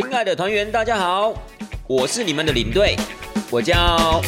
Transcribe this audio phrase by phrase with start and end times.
[0.00, 1.34] 亲爱的团员，大家好，
[1.88, 2.94] 我是你们的领队，
[3.50, 4.22] 我叫。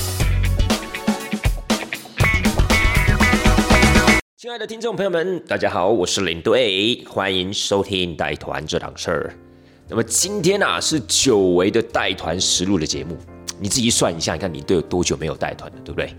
[4.37, 9.33] 亲爱的听众朋友们，大家好，我是领队，欢迎收听带团这档事儿。
[9.88, 13.16] 那么今天啊，是久违的带团实录的节目，
[13.61, 16.12] 你自己算一下，你看领队有多久没有带团了，对不对？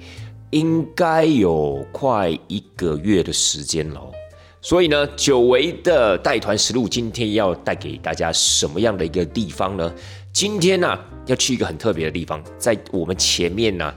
[0.52, 4.02] 应该有快一个月的时间了。
[4.64, 9.92] 所以呢，久违的带团实录，今天要带给大家什么样的一个地方呢？
[10.32, 13.92] 今天呢，要去一个很特别的地方，在我们前面呢，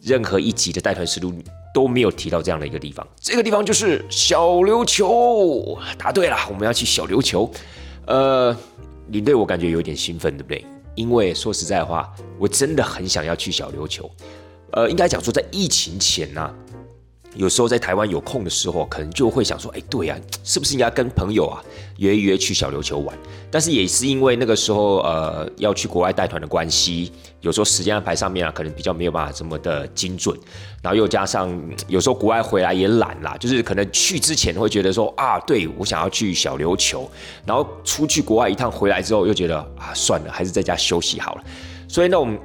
[0.00, 1.30] 任何一集的带团实录
[1.74, 3.06] 都没有提到这样的一个地方。
[3.20, 5.78] 这个地方就是小琉球。
[5.98, 7.50] 答对了，我们要去小琉球。
[8.06, 8.56] 呃，
[9.08, 10.64] 领队，我感觉有点兴奋，对不对？
[10.94, 14.10] 因为说实在话，我真的很想要去小琉球。
[14.72, 16.54] 呃，应该讲说，在疫情前呢。
[17.34, 21.62] 有时候在台湾有空的时候，可能就会想说，哎，对呀，是不是应该跟朋友啊
[21.98, 23.16] 约一约去小琉球玩？
[23.50, 27.12] 但是也是因为那个时候，呃，要去国外带团的关系，
[27.42, 30.36] 有时候时间安排上面啊，可能比较没有办法这么的精准。
[30.82, 31.50] 然后又加上
[31.86, 37.08] 有时候国外回来也懒啦，就是可能去之前会觉得说，啊，对我想要去小琉球，
[37.44, 41.44] 然后出去国外一趟回来之后又觉得啊，算了，还是在家休息好了。
[41.86, 42.38] 所以那种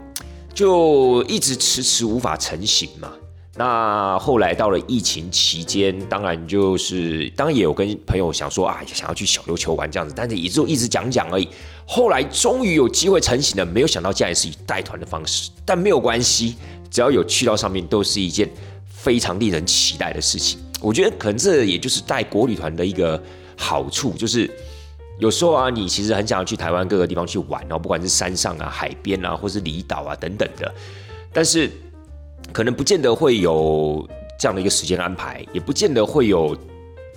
[0.53, 3.11] 就一直迟迟无法成型嘛。
[3.55, 11.47] 那后来到了疫情期间，当然就是当然也有跟朋友想说啊，想要去小琉球玩这样子，但是也就一直讲讲而已。
[11.85, 16.55] 后来终于有机会成型了，没有想到竟然是以带团的方式，但没有关系，
[16.89, 18.49] 只要有去到上面，都是一件
[18.87, 20.59] 非常令人期待的事情。
[20.81, 23.21] 我觉得可能这也就是带国旅团的一个
[23.55, 24.49] 好处，就是
[25.19, 30.73] 有时候啊，你其实很想要去台湾各个地方去玩哦，不管是山上啊、海边啊，或是离岛啊等等的，
[31.31, 31.69] 但是。
[32.51, 36.55] 可能不见得会有这样的一个时间安排，也不见得会有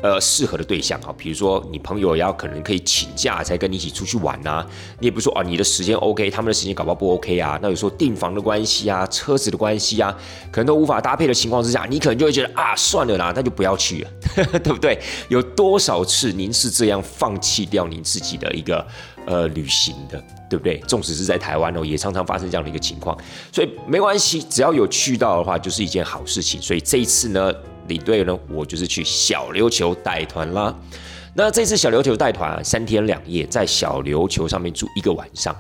[0.03, 1.13] 呃适合的对象哈。
[1.17, 4.65] 比如说你朋友要可能可以请假才跟你一起出去玩呐，
[5.01, 7.59] 你也不说啊，你的时间 OK，他们的时间搞不好不 OK 啊。
[7.63, 10.17] 那有时候订房的关系啊，车子的关系啊，
[10.53, 14.11] 可能都无法搭配的情况之下，你可能就会觉得啊，算了啦，那就不要去了，
[14.63, 14.99] 对不对？
[15.29, 18.87] 有多少次您是这样放弃掉您自己的一个
[19.27, 20.23] 呃旅行的？
[20.49, 20.79] 对不对？
[20.87, 23.19] 纵使是在台湾哦，也常常发生这样的一个情况，
[23.53, 26.63] 所以没关系，只要有去到的话，就是一件好事情。
[26.63, 27.53] 所以这一次呢，
[27.89, 30.73] 领队呢，我就是去小琉球带团啦。
[31.35, 35.55] 那这次小琉球带团三天两夜，在小琉球上面住一个晚上。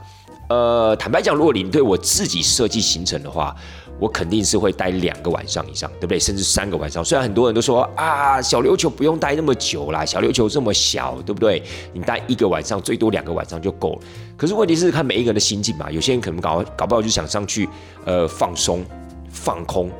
[0.48, 3.54] 呃，坦白讲，如果领队我自己设计行程的话。
[3.98, 6.18] 我肯定是会待两个晚上以上，对不对？
[6.18, 7.04] 甚至三个晚上。
[7.04, 11.62] 虽然很多人都说啊，小琉球不用待那么久啦，小琉球这么小，对不对？
[11.92, 14.00] 你待一个晚上，最多两个晚上就够了。
[14.36, 17.68] 可是问题是看每一个人的心境嘛，有些人可能搞搞不好就想上去，
[18.04, 18.84] 呃，放松、
[19.30, 19.90] 放空，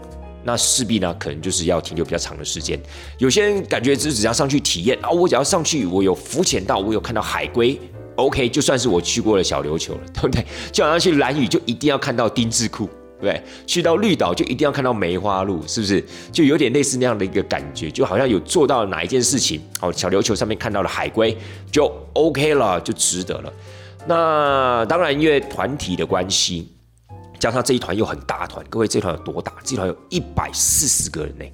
[0.44, 2.78] 那势必呢，可能就是要停留比较长的时间。
[3.16, 7.80] 有些人感觉只只要上去体验啊，我只要上去，我有浮潜到，我有看到海龟
[8.16, 10.44] ，OK，就算是我去过了小琉球了，对不对？
[10.70, 12.86] 就好像去蓝屿，就一定要看到丁字裤。
[13.19, 16.04] 对，去到绿岛就一定要看到梅花鹿，是不是？
[16.31, 21.34] 就有点类似那样的一个感觉，就好像有做到哪一件事情，哦，小琉球上面看到了海龟，
[21.72, 23.53] 就 OK 了，就值得了。
[24.06, 26.69] 那当然，因为团体的关系，
[27.38, 29.55] 加上这一团又很大团，各位这团有多大？
[29.65, 31.44] 这团有一百四十个人呢。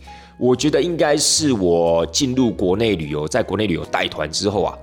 [0.41, 4.77] 我觉得应该是我进入国内旅游，在国内旅游带团之后啊，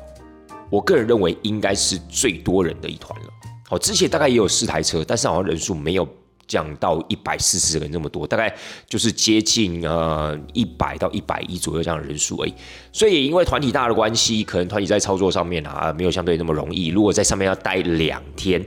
[0.70, 3.26] 我个人认为应该是最多人的一团了。
[3.68, 6.08] 好，之前大概也有四台车，但是好像人数没有。
[6.50, 8.54] 降到一百四十人这么多，大概
[8.88, 12.54] 就是接近呃一百到一百一左右这样的人数而已。
[12.92, 16.88] 所以也因为团体大的关系，可能团体在操作上面啊没有相对那么容易。
[16.88, 18.62] 如果在上面要待两天，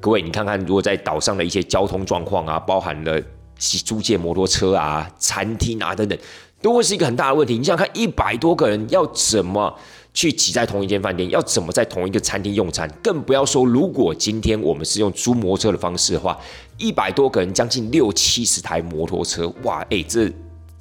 [0.00, 3.20] 各位你看看，如果在岛上的一些交通状况啊，包含了
[3.58, 6.16] 租借摩托车啊、餐厅啊等等，
[6.62, 7.58] 都会是一个很大的问题。
[7.58, 9.76] 你想看一百多个人要怎么？
[10.16, 12.90] 去挤在同一间饭店，要怎么在同一个餐厅用餐？
[13.02, 16.38] 更不要说，如果今天我们是用租摩托车的方式的话，
[16.78, 20.32] 一百多个人，将近六七十台摩托车，哇，哎，这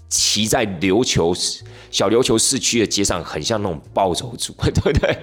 [0.07, 1.35] 骑在琉球
[1.91, 5.17] 小琉球市区的街上，很像那种暴走族， 对不对？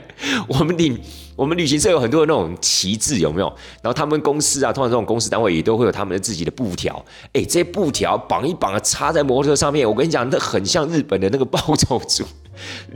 [0.47, 1.01] 我们领
[1.35, 3.47] 我们旅行社有很多的那种旗帜，有没有？
[3.81, 12.25] 然后他们公司啊，通常这种公司单位也都会有他们的自己的布条，哎，这些布条绑一绑啊，插在摩托车上面，我跟你讲，那很像日本的那个暴走族。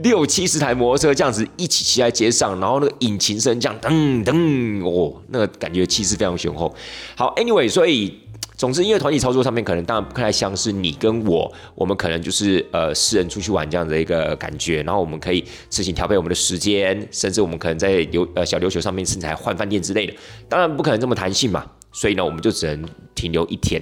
[0.03, 6.73] 六七十台摩托车这样子一起骑在街上，然后那个引擎声这样噔噔哦，那个感觉气势非常雄厚。
[7.15, 8.19] 好，Anyway，所以
[8.55, 20.13] 总之，因为团体操作上面可能当然不太像是你跟我，我们可能就是呃四人出去玩这样的一个感觉，然后我们可以自行调配我们的时间，甚至我们可能在琉呃小琉球上面甚至还换饭店之类的，
[20.49, 21.65] 当然不可能这么弹性嘛。
[21.91, 23.81] 所以呢，我们就只能停留一天。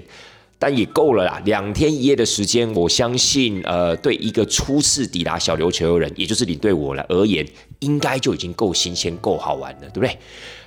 [0.57, 7.45] 但也够了啦，两天一夜的时间，我相信，呃，对一个初次抵达小琉球的人，也就是你对我来而言，
[7.79, 10.17] 应该就已经够新鲜、够好玩了，对不对？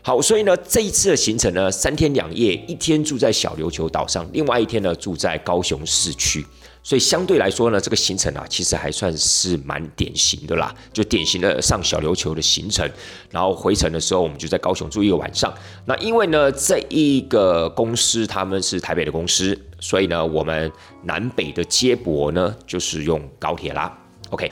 [0.03, 6.45] 好，所以呢，这一次的行程呢，三天两夜，一天住在小琉球岛上，另外一天呢，住在高雄市区。
[6.81, 12.89] 所以相对来说呢，这个行程啊，其实还算是蛮典型的啦，就典型的上小琉球的行程。
[13.31, 15.53] 然后回程的时候，我们就在高雄住一个晚上。
[15.85, 20.71] 那因为呢，这一个公司他们是台北的公司，所以呢，我们
[21.03, 23.97] 南北的接驳呢，就是用高铁啦。
[24.31, 24.51] OK。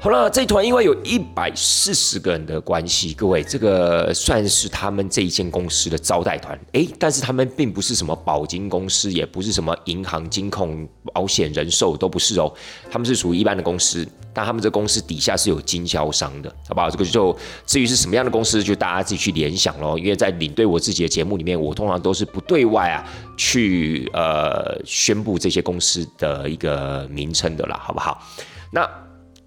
[0.00, 6.56] 好了，这一团因为有一百四十个人的关系，各位，这个算是他们这一间公司的招待团。
[6.70, 12.50] 诶，但是他们并不是什么保金公司，也不是什么银行、金控、保险、人寿，都不是哦。
[12.88, 16.88] 他们是属于一般的公司，但他们这公司底下是有经销商的，好不好？
[16.88, 17.36] 这个就
[17.66, 19.98] 至于是什么样的公司，就大家自己去联想咯。
[19.98, 23.04] 因为在领队我自己的节目里面，我通常都是不对外啊
[23.36, 28.22] 去呃宣布这些公司的一个名称的啦，好不好？
[28.70, 28.88] 那。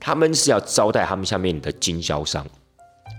[0.02, 2.44] 他们是要招待他们下面的经销商，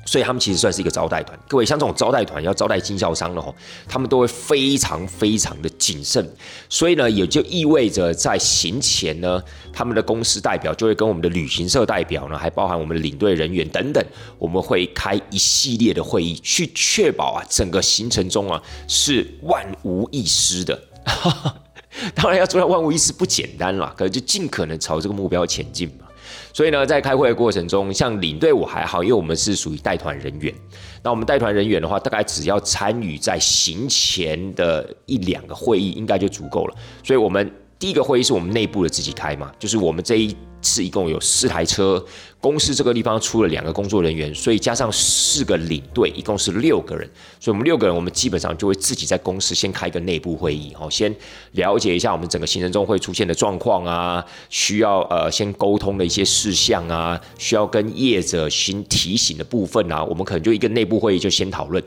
[0.05, 1.39] 所以他们其实算是一个招待团。
[1.49, 3.55] 各位，像这种招待团要招待经销商的话，
[3.89, 6.29] 他们都会非常非常的谨慎。
[6.69, 9.41] 所以呢，也就意味着在行前呢，
[9.73, 14.05] 他们的公司代表就会跟我们的旅行社代表呢，还包含我们的领队人员等等，
[14.37, 20.83] 我们会开一系列的会议，去确保啊整个行程中啊是万无一失的。
[22.15, 25.89] 当然要做到万无一失不简单啦，可是就尽可能朝这个目标前进。
[26.53, 30.55] 所以呢，在开会的过程中，像领队我还好，因为我们是属于带团人员。
[31.03, 36.75] 那我们带团人员的话，大概只要参与在行前的一两个会议，应该就足够了。
[37.03, 40.37] 所以，我们第一个会议是我们内部的自己开嘛，就是我们这一。
[40.63, 42.03] 是一共有四台车，
[42.41, 47.09] 公司这个地方出了两个工作人员，所以加上四个领队，一共是六个人。
[47.41, 51.15] 所以我们六个人，我们基本上就会自己在公司先开个内部会议，哦，先
[51.53, 61.83] 了解一下我们整个行程中会出现的状况啊，需要呃先沟通的一些事项啊，需要跟业者先提醒的部分啊，我们可能就一个内部会议就先讨论。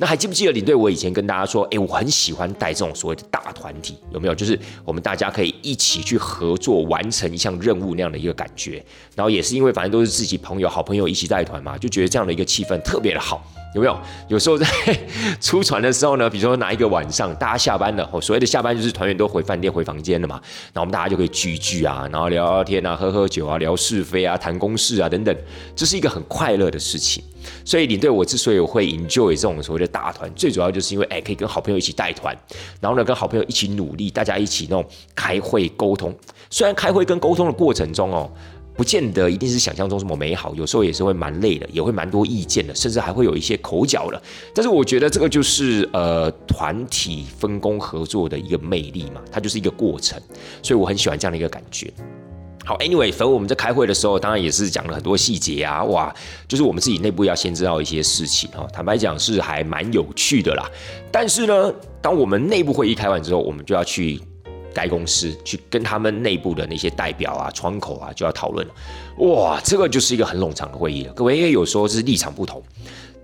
[0.00, 0.74] 那还记不记得领队？
[0.74, 4.34] 我以前跟大家说，哎，我很喜欢带这种所谓的大团体，有没有？
[4.34, 8.82] 就是我们大家可以一起去合作完成一项任务那样的一个感觉。
[9.14, 13.44] 然后也是因为反正都是自己朋友、好朋友一起带团嘛，就觉得这样的一个气氛特别的好。
[13.74, 13.96] 有没有？
[14.28, 14.66] 有时候在
[15.40, 20.40] 出船的时候呢，比如说哪一个晚上，大家下班了，哦，所谓的下班就是团员都回饭店、回房间了嘛，
[20.72, 25.36] 那我们大家就可以聚聚啊，然后聊聊天啊，喝喝酒啊，聊是非啊，谈公事啊等等，
[25.76, 27.22] 这是一个很快乐的事情。
[27.64, 32.36] 所以领队我之所以会 enjoy 这种所谓的大团，最主要就是因为哎，可以跟好朋友一起带团，
[32.80, 34.84] 然后呢跟好朋友一起努力，大家一起那种
[35.14, 36.14] 开会沟通。
[36.50, 38.30] 虽然开会跟沟通的过程中哦。
[38.80, 44.22] 不见得一定是想象中这么美好，有时候也是会蛮累的，也会蛮多意见的，甚至还会有一些口角的。
[44.54, 50.18] 但是我觉得这个就是呃团体分工合作的一个魅力嘛，它就是一个过程，
[50.62, 51.92] 所以我很喜欢这样的一个感觉。
[52.64, 56.10] 好，Anyway，反正我们在开会的时候，当然也是讲了很多细节啊，哇，
[56.48, 58.66] 就是我们自己内部要先知道一些事情哈。
[58.72, 60.66] 坦白讲是还蛮有趣的啦。
[61.12, 64.18] 但是呢，当我们内部会议开完之后，我们就要去。
[64.74, 68.66] 该公司去跟他们内部的那些代表啊、窗口啊，就要讨论
[69.18, 71.12] 哇，这个就是一个很冗长的会议了。
[71.12, 72.62] 各位，因为有时候是立场不同，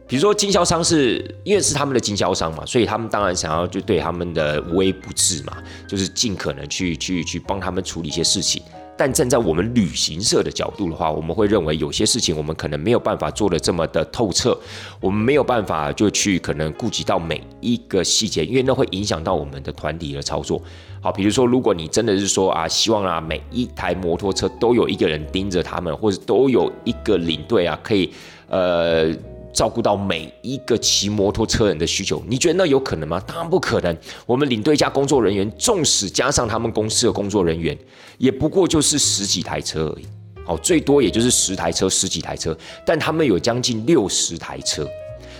[0.06, 5.56] 比如说经销商是因为是他们的经销商嘛，所以他们当然想要就对他们的无微不至嘛，
[5.88, 8.62] 就是尽可能去去去帮他们处理一些事情。
[8.96, 14.58] 但站在我们旅行社的角度的话，我们会认为有些事情我们可能没有办法做的这么的透彻，
[15.00, 20.60] 我们没有办法就去可能顾及到每一个细节，因为那会影响到我们的团体的操作。
[21.00, 28.12] 好，比如说如果你真的是说啊，希望啊每一台摩托车都有一个人盯着他们，或者都有一个领队啊，可以
[28.48, 29.14] 呃。
[29.56, 33.18] 照顾到每一个骑摩托车人的需求，你觉得那有可能吗？
[33.26, 33.96] 当然不可能。
[34.26, 37.76] 我们领队加工作人员，纵使加上他们公司的工作人员，
[38.18, 40.04] 也不过就是十几台车而已。
[40.44, 44.86] 好，最多也就是十台车、十几台车，但他们有将近六十台车。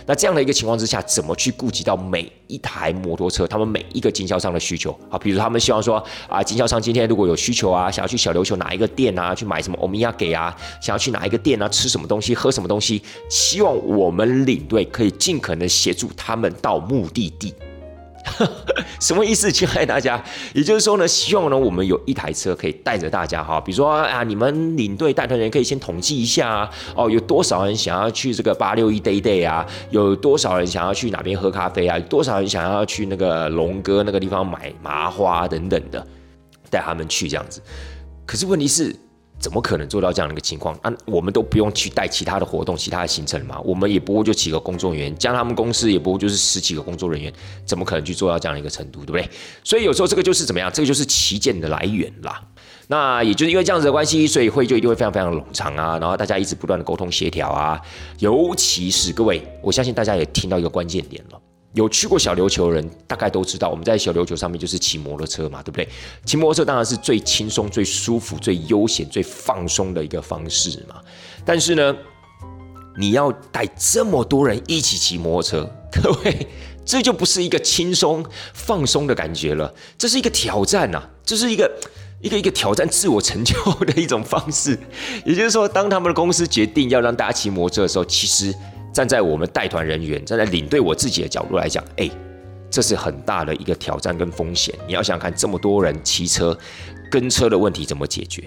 [0.07, 4.97] 那这样的一个情况之下，怎么去顾及到每一台摩托车，他们每一个经销商的需求？
[5.11, 17.53] 好，比如他们希望说啊，经销商今天如果有需求啊，想要去小琉球哪一个店啊，去买什么欧米亚给啊，想要去哪一个店啊，吃什么东西，喝什么东西，希望我们领队可以尽可能协助他们到目的地。
[19.01, 20.23] 什么意思，亲爱大家？
[20.53, 23.61] 也就是说呢，希望呢，我们有一台车可以带着大家哈。
[23.61, 29.67] 比如说啊，你们领队带团人可以先统计一下啊，哦，有多少人想要去这个八六一 day day 啊？
[29.91, 31.99] 有多少人想要去哪边喝咖啡啊？
[31.99, 36.05] 有多少人想要去那个龙哥那个地方买麻花等等的，
[36.71, 37.63] 带他们去这样子。
[38.25, 38.95] 可是问题是，
[39.39, 40.75] 怎么可能做到这样的一个情况？
[40.83, 43.61] 啊，我们都不用去带其他的活动、其他的行程嘛？
[43.61, 47.33] 我们也不过就几个工作人员，加他们公司也不过就是十几个工作人员，
[47.65, 49.29] 怎么可能去做到这样的一个程度，对不对？
[49.63, 50.71] 所以有时候这个就是怎么样？
[50.73, 52.43] 这个就是旗舰的来源啦。
[52.89, 57.81] 那也就是因为这样子的关系，所以会就一定会非常非常冗长啊，然后大家一直不断的沟通协调啊，
[58.21, 61.41] 尤其是各位，我相信大家也听到一个关键点了。
[61.77, 65.87] 有去过小琉球的人，大概都知道，我们在小琉球上面就是骑摩托车嘛，对不对？
[66.25, 70.97] 骑摩托车当然是最轻松、最舒服、最悠闲、最放松的一个方式嘛。
[71.45, 71.95] 但是呢，
[72.97, 76.47] 你要带这么多人一起骑摩托车，各位，
[76.87, 81.71] 这就不是一个轻松放松的感觉了，这是一个挑战呐，这是一个
[82.23, 84.79] 一个一个挑战自我成就的一种方式。
[85.27, 88.55] 也就是说，当他们的公司决定要让大家骑摩托车的时候，其实。
[88.97, 92.11] 站在我们带团人员、站在领队我自己的角度来讲，哎，
[92.71, 94.75] 这是很大的一个挑战跟风险。
[94.87, 96.59] 你要想想看，这么多人骑车
[97.11, 98.45] 跟车的问题怎么解决？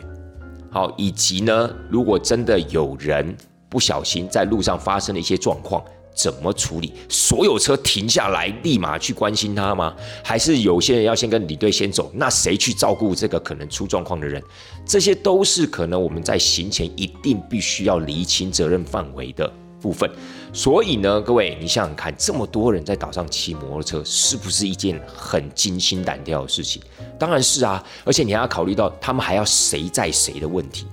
[0.72, 3.38] 好，以及呢，如果真的有人
[3.70, 5.84] 不小心在路上发生了一些状况，
[6.16, 6.94] 怎么处理？
[7.08, 9.96] 所有车停下来，立马去关心他吗？
[10.24, 12.12] 还是有些人要先跟领队先走？
[12.16, 14.42] 那谁去照顾这个可能出状况的人？
[14.84, 19.48] 这些都是可能我们在行前一定必须要厘清责任范围的
[19.80, 20.10] 部分。
[20.52, 26.82] 所以呢，各位，你想想看，这么多人在岛上骑摩托车，是不是一件很惊心胆跳的事情？
[27.20, 30.88] 当然是啊，而且你还要考虑到他们还要谁载谁的问题，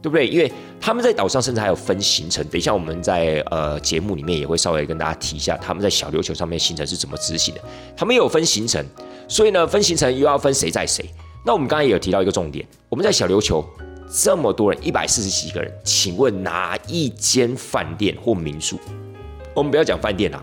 [0.00, 0.26] 对不对？
[0.26, 2.42] 因为他们在岛上甚至还有分行程。
[2.46, 7.60] 等一下我们在呃节目里面也会稍微跟大家提一下，他们在小琉球上面行程是怎么执行的。
[7.96, 8.84] 他们也有分行程，
[9.28, 11.04] 所以呢，分行程又要分谁载谁。
[11.44, 13.62] 那我们刚才也有提到一个重点，我们在小琉球。
[14.10, 18.78] 这么多人，一百四十几个人，请问哪一间饭店或民宿？
[19.54, 20.42] 我们不要讲饭店啊，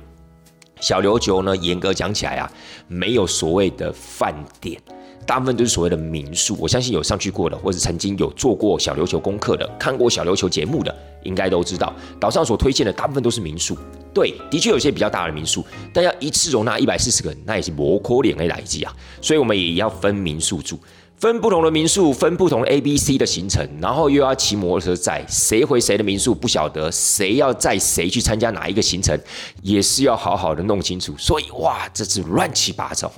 [0.79, 2.51] 小琉球呢，严格讲起来啊，
[2.87, 4.79] 没有所谓的饭店，
[5.25, 6.55] 大部分都是所谓的民宿。
[6.59, 13.75] 我相信有上去过的，或者曾经有做过小琉球功课的，看过小琉球节目的，应该都知道，岛上所推荐的大部分都是民宿。
[14.13, 18.95] 对，的确有些比较大的民宿，但要一次容纳一百四十个人，那也是摩可脸的来计啊。
[19.21, 20.79] 所以我们也要分民宿住。
[21.17, 29.17] 分不同的民宿，分不同 A、B、C 的行程，然后又要骑摩托车载谁回谁的民宿不晓得，谁要载谁去参加哪一个行程，
[29.61, 31.15] 也是要好好的弄清楚。
[31.17, 33.11] 所以哇，这是乱七八糟，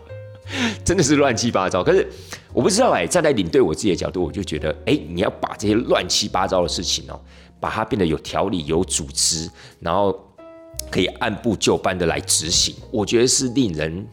[0.82, 1.84] 真的是乱七八糟。
[1.84, 2.08] 可是
[2.52, 7.20] 我不知道哎，站在领队我自己的角度，我就觉得哎，你要把这些乱七八糟的事情哦，
[7.60, 10.18] 把它变得有条理、有组织，然后
[10.90, 14.06] 可以按部就班的来执行，我觉得是令人。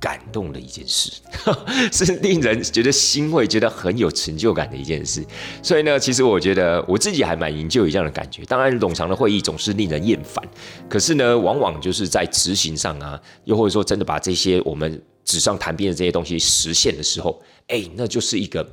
[0.00, 1.10] 感动的一件事，
[1.92, 5.24] 是令人觉得欣慰、觉得很有成就感的一件事。
[5.62, 8.44] 所以呢，其实我觉得我自己还蛮营救一样的感觉。
[8.44, 10.42] 当然，冗长的会议总是令人厌烦，
[10.88, 18.66] 可是呢，往往就是在执行上啊，又或者说真的把这些我们纸上谈兵的这些东西实现的时候，哎，那就是一个。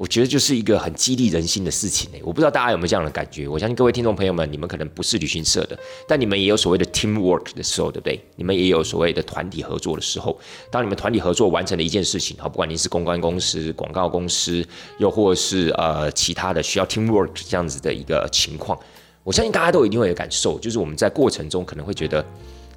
[0.00, 3.46] 我觉得就是一个很激励人心的事情哎，我不知道大家有没有这样的感觉。
[3.46, 5.78] 我相信各位听众朋友们，你们可能不是旅行社的，
[6.08, 8.18] 但你们也有所谓的 team work 的时候，对不对？
[8.36, 10.40] 你们也有所谓的团体合作的时候。
[10.70, 14.66] 当你们团体合作完成了一件事情，好，不管你是公关公司、广告公司，
[14.96, 18.78] 又或是呃其他的需要 team work 这样子的一个情况，
[19.22, 22.24] 我相信大家都一定会有感受，就是我们在过程中可能会觉得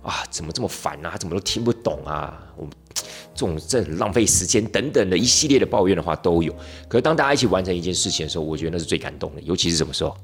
[0.03, 2.71] 啊，怎么这么烦啊，怎么都听不懂啊，我们。
[3.35, 6.55] 这种这浪费时间等等的一系列的抱怨的话都有，
[6.87, 10.15] 可是当大家一起完成一件事情的时候，我觉得那是最感动的，尤其是什么时候？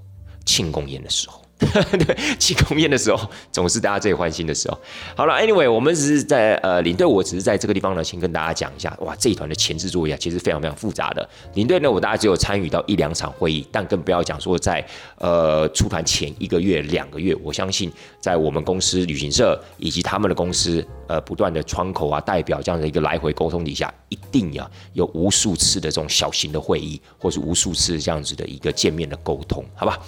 [0.46, 1.42] 庆功宴的时候。
[1.92, 4.78] 对，庆功宴的时候总是大家最欢心的时候。
[5.14, 11.30] 好了，Anyway，我们只是在呃领队，我只是在这个地方呢，先跟大家讲一下，哇，这一团的前置作业，其实非常非常复杂的。
[11.56, 14.84] 领队呢，我大概只有参与到一两场会议，但更不要讲说在
[15.18, 30.00] 呃出团前一个月、两个月，我相信在我们公司旅行社以及他们的公司呃不断的窗口啊、代表这样的一个来回沟通底下，一定呀有无数次的这种小型的会议，或是无数次这样子的一个见面的沟通，好吧？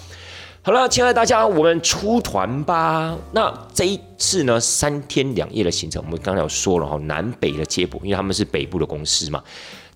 [0.64, 3.18] 好了，亲爱的大家，我们出团吧。
[3.32, 9.42] 那这一次呢，三天两夜的行程，我们刚才有说了哈，南北的接驳，因为他们是北部的公司嘛。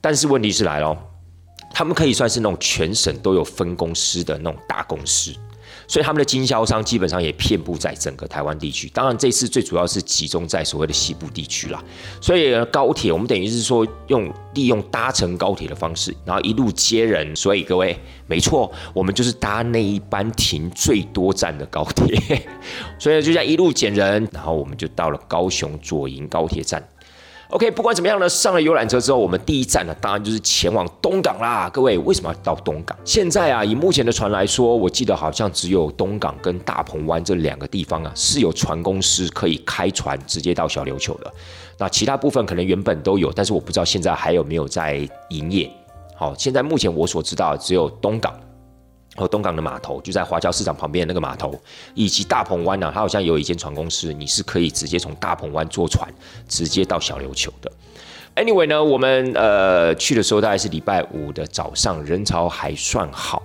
[0.00, 0.98] 但是问题是来了，
[1.72, 5.32] 他们可以算是那种全省都有分公司的那种大公司。
[5.88, 11.82] 所以他们的经销商基本上也遍布在整个台湾地区，当然这次最主要是集中在所谓的西部地区啦。
[12.20, 17.34] 所以高铁我们等于是说用利用搭乘高铁的方式，然后一路接人。
[17.36, 22.42] 所以各位，没错，我们就是搭那一班停最多站的高铁。
[22.98, 26.82] 所以就这样一路捡人，然后我们就到了高雄左营高铁站。
[27.50, 31.70] OK，不管怎么样呢，上了游览车之后，我们第一站呢，当然就是前往东港啦。
[31.72, 32.98] 各位，为什么要到东港？
[33.04, 41.32] 现在啊，以目前的船来说，我记得好像只有东港跟大鹏湾这两个地方啊，是有船公司可以开船直接到小琉球的。
[41.78, 45.70] 那其他部分可能原本都有，但是我不知道现在还有没有在营业。
[46.16, 48.34] 好，现在目前我所知道只有东港。
[49.16, 51.58] 和东港的码头就在华侨市场旁边那个码头，
[51.94, 56.08] 以及大鹏湾呢，它好像有一间船公司，你是可以直接从大鹏湾坐船
[56.48, 57.72] 直接到小琉球的。
[58.36, 63.42] Anyway 呢，我们呃去的时候大概是礼拜五的早上，人潮还算好。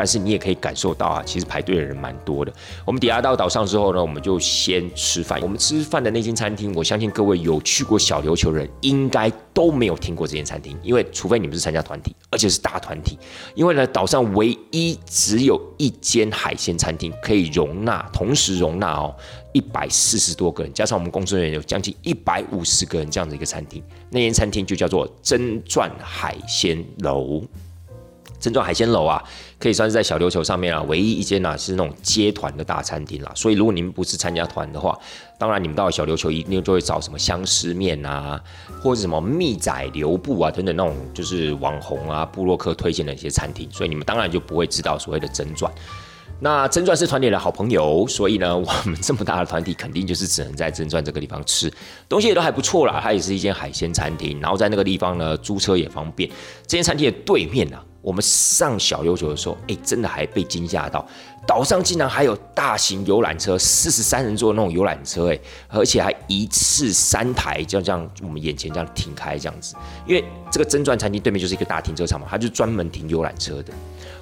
[0.00, 2.50] 但是你也可以感受到啊，其实排队的人蛮多的。
[2.86, 5.38] 我们抵达到岛上之后呢，我们就先吃饭。
[5.42, 13.18] 我们吃饭的那间餐厅，我相信各位有去过小琉球人应该都没有听过这间餐厅，因为除非你们是参加团体，而且是大团体。
[13.54, 19.14] 因为呢，岛上唯一只有一间海鲜餐厅可以容纳，同时容纳哦
[19.52, 23.82] 一百四十多个人，加上我们工作人员有将近一百五十个人这样的一个餐厅。
[24.08, 27.42] 那间餐厅就叫做真钻海鲜楼。
[28.40, 29.22] 真钻海鲜楼啊，
[29.58, 33.30] 可以算是在小琉球上面啊，唯一一间啊是那种接团的大餐厅啦。
[33.36, 34.98] 所以如果你们不是参加团的话，
[35.38, 38.40] 当然你们到了小琉球一定就会找什么相思面啊，
[38.82, 43.68] 或者什么蜜仔留布啊等等那种就是网红啊、布洛克推荐的一些餐厅。
[43.70, 45.70] 所以你们当然就不会知道所谓的真钻。
[46.42, 51.70] 那真钻是团体的好朋友，所以呢， 我们这么大的团体肯定就是只能在真钻这个地方吃
[52.08, 52.98] 东西，也都还不错啦。
[53.02, 56.30] 它也是一间海鲜餐厅，然后在那个地方呢，租车也方便。
[56.66, 57.76] 这间餐厅的对面呢。
[58.02, 61.06] 我们上小琉球的时候，哎，真的还被惊吓到，
[61.46, 65.38] 岛上竟然还有大型游览车，四十三人座那种游览车，哎，
[65.68, 69.74] 而且还一次三台，就这样我们眼前这样停开这样子。
[70.06, 73.72] 因为这个真钻餐厅对面就是一个大停车场嘛，它就专门停游览车的。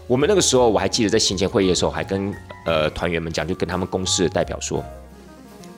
[0.08, 4.84] 我们那个时候我还记得在行前会议的时候，还跟呃团员们讲，就跟他们公司的代表说，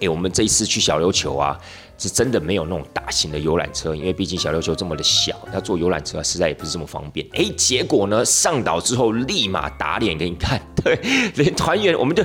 [0.01, 1.61] 哎，我们这一次去小琉球啊。
[2.01, 7.27] 是真的没有那种大型的游览车，因为毕竟小琉球这么的小，要坐游览车实在也不是这么方便。
[7.35, 10.99] 哎，结果呢，上岛之后立马打脸给你看， 对，
[11.35, 12.25] 连团员，我们就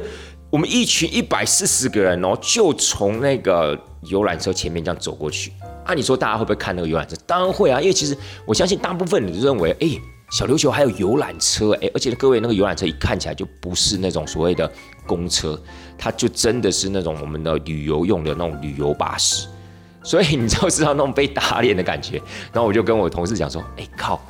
[0.50, 5.52] 我们一群一百四十个人哦，就从那个游览车前面这样走过去。
[5.84, 7.16] 按你说大家会不会看那个游览车？
[7.28, 8.18] 当然会啊，因为其实
[8.48, 9.90] 我相信大部分人认为，哎，
[10.32, 14.72] 小琉球还有游览车，哎，而且各位那个游览车一看起来就不是那种所谓的
[15.06, 15.62] 公车，
[15.98, 19.48] 它就真的是那种我们的旅游用的那种旅游巴士。
[20.06, 22.22] 所以你就知道那种被打脸的感觉，
[22.54, 24.22] 然后我就跟我同事讲说：“哎靠，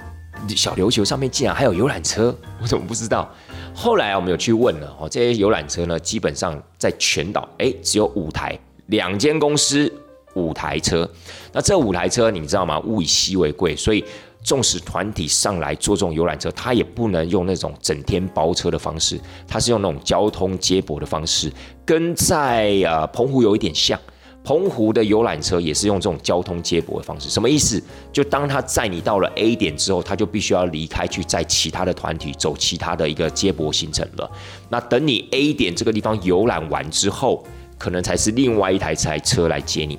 [0.55, 3.29] 小琉球上面竟然还有游览车， 我怎么不知道？”
[3.75, 9.91] 后来我们有去问了哦，这些游览车呢，基本上在全岛哎只有五台，两间公司
[10.35, 11.07] 五台车。
[11.51, 12.79] 那这五台车你知道吗？
[12.79, 14.01] 物以稀为贵，所以
[14.41, 21.51] 纵使团体上来坐这种游览车，他也不能用那种整天包车的方式，他是用那种交通接驳的方式，
[21.85, 23.99] 跟在呃澎湖有一点像。
[24.45, 27.81] 澎湖的游览车也是用这种交通接驳的方式，什么意思？
[28.13, 34.31] 就当他载你到了 A 点之后，他就必须要离开去载其他的团体走其他的一个接驳行程了。
[34.69, 37.43] 那等你 A 点这个地方游览完之后，
[37.79, 39.97] 可能才是另外一台台车来接你。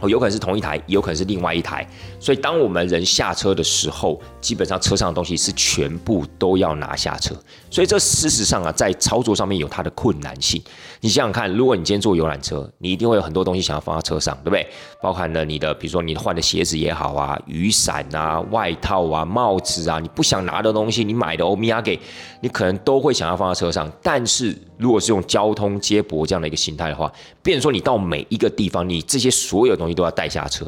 [0.00, 1.88] 哦，有可能是同一台，有可能是另外一台。
[2.20, 7.34] 所以当我们人下车的时候，基本上车上的东西是全部都要拿下车。
[7.74, 10.62] 所以这事实上啊，在操作上面有它的困难性。
[11.00, 14.64] 你想想看，如果你今天坐游览车，你一定会有很多东西想要放在车上，对不对？
[15.02, 21.98] 包含了你的，比如说你换的鞋子也好啊，雨伞啊、外套啊、帽子啊，你不想拿的东西，你买的欧米亚给，
[22.40, 23.90] 你可能都会想要放在车上。
[24.00, 30.64] 但是如果是用交通接驳这样的一个形态的话，变成说你到每一个地方，你这些所有东西都要带下车，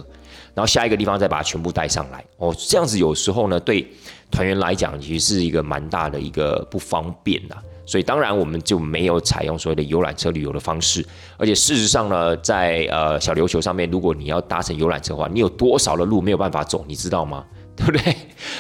[0.55, 2.25] 然后下一个地方再把它全部带上来。
[2.39, 3.87] 哦，这样子有时候呢，对
[4.31, 7.57] 团员来讲，其实是一个蛮大的一个不方便的。
[7.85, 11.07] 所以当然我们就没有采用所谓的游览车旅游的方式。
[11.37, 17.45] 而且事实上呢，在呃小琉球上面，如果你要搭乘游览车的话，你有多少的路没有办法走，你知道吗？
[17.77, 18.17] 对不对？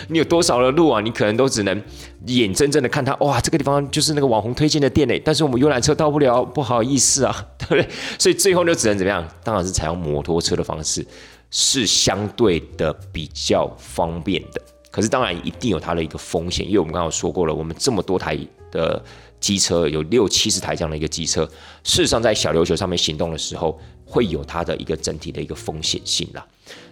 [0.09, 1.01] 你有多少的路啊？
[1.01, 1.83] 你可能都只能
[2.27, 7.89] 眼睁睁的看它，哇，这个地方就是那个网红推荐的店嘞，但是我们游览车到不了，不好意思啊， 对不对？
[8.19, 9.27] 所以最后就只能怎么样？
[9.43, 11.05] 当然是采用摩托车的方式，
[11.51, 14.61] 是相对的比较方便的。
[14.97, 18.35] 可是当然一定有它的一个风险，因为我们刚刚说过了，我们这么多台
[18.73, 19.05] 的
[19.39, 21.45] 机车，有六七十台这样的一个机车，
[21.85, 26.47] 事实上在小琉球上面行动的时候，会有它的一个整体的一个风险性啦。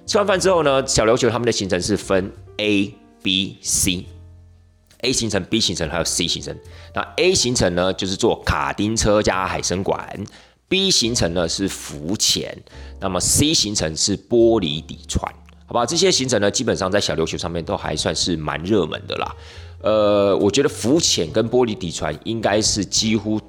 [0.04, 6.54] 吃完饭之后呢，小琉球他们的行程是分 A、B、C，A 行程、B 行程还有 C 行程。
[6.94, 10.26] 那 A 行程呢，就是坐卡丁车加海参馆
[10.68, 12.54] ；B 行程呢是浮潜；
[13.00, 15.34] 那么 C 行程是玻璃底船，
[15.66, 15.87] 好吧？
[15.87, 19.35] 这些行程呢，基本上在小琉球上面都还算是蛮热门的啦。
[19.81, 23.40] 呃，我觉得浮潜跟玻璃底船应该是几乎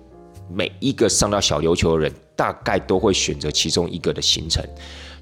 [0.50, 4.64] 每一个上到小琉球的人，大概都会选择其中一个的行程。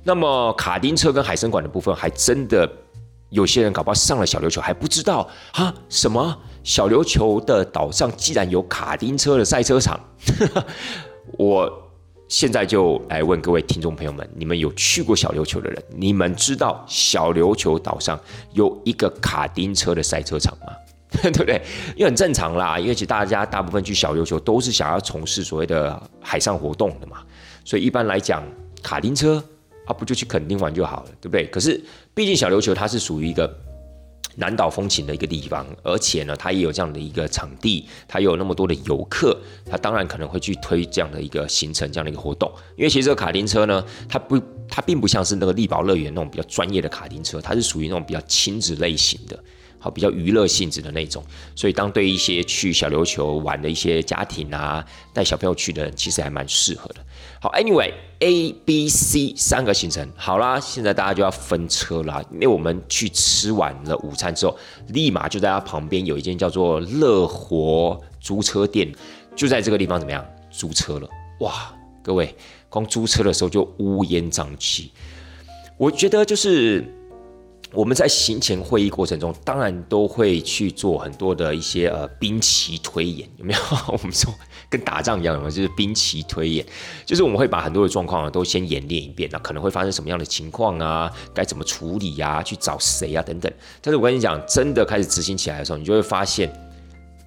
[0.04, 2.70] 那么卡丁车跟海参馆的部分，还真的
[3.30, 5.74] 有些人搞不好上了小琉球还不知道啊？
[5.88, 10.00] 什么小琉球的岛上既然有卡丁车的赛车场？
[11.38, 11.83] 我
[12.28, 18.20] 现在就来问各位听众朋友们，你们有去过小琉球的人，你们知道小琉球岛上
[18.54, 20.74] 有一个卡丁车的赛车场吗？
[21.22, 21.62] 对不对？
[21.96, 27.18] 因为很正常啦，因为其实大家大部分去小琉球都是想要从事所谓的海上活动的嘛，
[27.64, 28.44] 所以一般来讲，
[28.82, 29.44] 卡丁车
[29.86, 31.46] 啊，不就去垦丁玩就好了，对不对？
[31.48, 31.80] 可是
[32.16, 33.56] 毕竟小琉球它是属于一个。
[34.36, 42.52] 南岛风情的一个地方，而且呢，它也有这样的一个场地，它有那么多的游客，它当然可能会去推这样的一个行程，这样的一个活动。
[42.76, 49.38] 因为其实这个卡丁车呢，它不，它并不像是那个力宝乐园那种比较专业的卡丁车，它是属于那种比较亲子类型的。
[49.80, 51.22] 好，比较娱乐性质的那种，
[51.58, 57.06] 所以当对一些去小琉球玩的一些家庭啊，带小朋友去的人，其实还蛮适合的。
[57.44, 68.90] 好，Anyway，A、B、C 三个行程，好啦，现在大家就要分车啦，因为我们去吃完了午餐之后，立马就在它旁边有一间叫做乐活租车店，
[69.36, 71.10] 就在这个地方怎么样租车了？
[71.42, 72.34] 哇，各位，
[72.70, 74.94] 光租车的时候就乌烟瘴气，
[75.76, 76.90] 我觉得就是。
[77.76, 83.60] 我们在行前会议过程中，当然都会去做很多的一些呃兵棋推演，有没有？
[83.92, 84.32] 我们说
[84.74, 86.66] 跟打仗一样，就是兵棋推演，
[87.06, 91.12] 就是我们会把很多的状况啊都先演练一遍，那可能会发生什么样的情况啊？
[91.32, 92.42] 该怎么处理呀？
[92.42, 93.22] 去找谁啊？
[93.22, 93.54] 等等。
[93.82, 96.52] 但是我跟你讲，真的开始执行起来的时候，你就会发现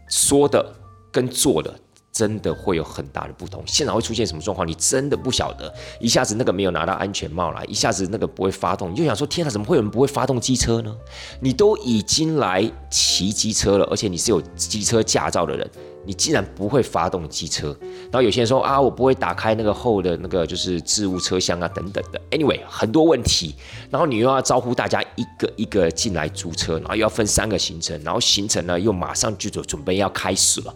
[0.09, 0.75] 说的
[1.13, 1.73] 跟做的。
[2.17, 5.71] 真的会有很大的不同，现场会出现什么状况，你真的不晓得。
[6.01, 10.97] 一下子那个没有拿到安全帽来，一下子那个不会发动，你就想说：天哪，怎么会有人不会发动机车呢？
[11.41, 15.71] 你都已经来骑机车了，而且你是有机车驾照的人，
[16.07, 17.77] 你竟然不会发动机车。
[18.05, 22.21] 然后有些人说：啊，我不会打开那个后的那个就是置物车厢啊，等等的。
[22.31, 23.55] Anyway，很多问题。
[23.91, 30.75] 然后你又要招呼大家一个一个进来租车，然后又要分三个行程，然后行程呢又马上就准准备要开始了。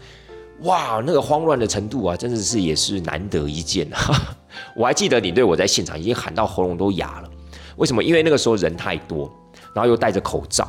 [0.63, 4.37] 哇，那个慌乱的程度啊，真的是也是难得一见啊！
[4.77, 7.31] 我还记得你对我在现场已经喊到喉咙都哑了。
[7.77, 8.05] 为什么？
[8.05, 9.33] 因为那个时候人太多，
[9.75, 10.69] 然后又戴着口罩，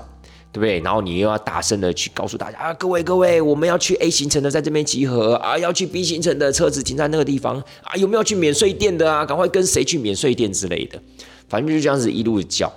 [0.54, 0.80] 对不对？
[0.80, 9.26] 然后你又要大声的去告诉大家啊，各位各位，我们要去 A 行程的，在这边集合啊，要去 B 行程的车子停在那个地方啊，有没有去免税店的啊？
[9.26, 11.02] 赶快跟谁去免税店之类的，
[11.50, 12.72] 反正就这样子一路叫，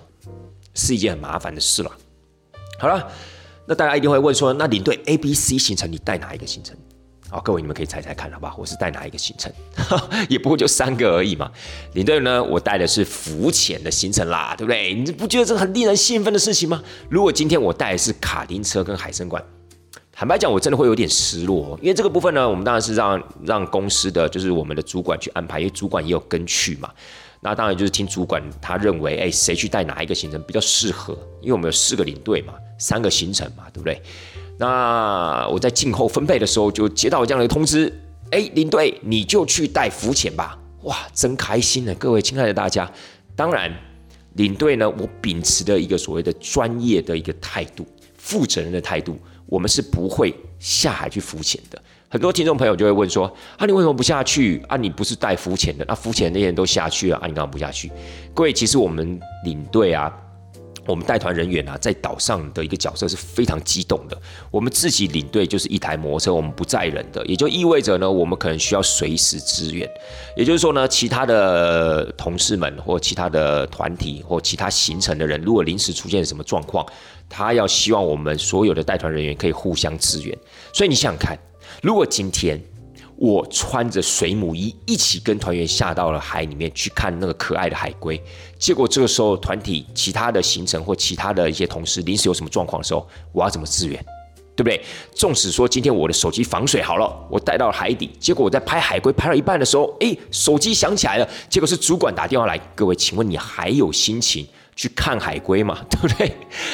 [0.74, 1.90] 是一件很麻烦的事了。
[2.81, 3.09] 好了，
[3.66, 6.77] 那大家一定会问说，那领队 A、B、C 行程你带哪一个行程？
[7.35, 8.55] 好，各位你们可以猜猜看，好不好？
[8.57, 9.53] 我是带哪一个行程？
[10.31, 11.51] 也不过就三个而已嘛。
[11.94, 14.94] 领队呢，我带的是浮潜的行程啦，对不对？
[14.94, 16.81] 你不觉得这很令人兴奋的事情吗？
[17.09, 19.44] 如果今天我带的是卡丁车跟海参馆，
[20.12, 26.88] 坦白讲，我真的会有点失落，因为这个部分呢，我们当然是让让公司的就是我们的主管去安排，因为主管也有跟去嘛。
[27.40, 31.18] 那当然就是听主管他认为，哎，谁去带哪一个行程比较适合？
[31.40, 34.01] 因为我们有四个领队嘛，三个行程嘛，对不对？
[34.59, 37.93] 那我在静候分配的时候就接到这样的通知，
[38.31, 41.95] 哎，领队你就去带浮潜吧，哇，真开心呢！
[41.97, 42.88] 各位亲爱的大家，
[43.35, 43.73] 当然
[44.35, 47.85] 领队呢，我秉持的一个所谓的专业的一个态度、
[48.17, 51.83] 负责任的态度，我们是不会下海去浮潜的。
[52.09, 54.62] 很多听众朋友就会问说，啊，你为什么不下去？
[54.69, 55.85] 啊，你不是带浮潜的？
[55.88, 57.90] 那浮潜那些人都下去了，啊，你干嘛不下去？
[58.33, 60.17] 各位，其实我们领队啊。
[60.87, 64.20] 我们带团人员啊，在岛上的一个角色是非常激动的。
[64.51, 69.88] 我们自己领队就是一台摩托车，我们不载人的，也就意味着呢，我们可能需要随时支援。
[70.37, 76.85] 也就是说呢，其他的同事们或其他的团体或其他行程的人，如果临时出现什么状况，
[77.29, 80.37] 他要希望我们所有的带团人员可以互相支援。
[80.73, 81.38] 所以你想想看，
[81.83, 82.62] 如果今天。
[83.16, 88.20] 我穿着水母衣一起跟团员下到了海里面去看那个可爱的海龟，
[88.59, 94.05] 结果这个时候团体其他的行程或其他的一些同事临时有什么状况的时候，我要怎么支援，
[94.57, 94.81] 对不对？
[95.14, 104.46] 纵使说今天我的手机防水好了，我带到了海底，结果我在拍海龟拍到一半的时候，诶，手机响起来了，结果是主管打电话来，各位，请问你还有心情？
[104.77, 106.33] 去看海龟嘛， 对不对？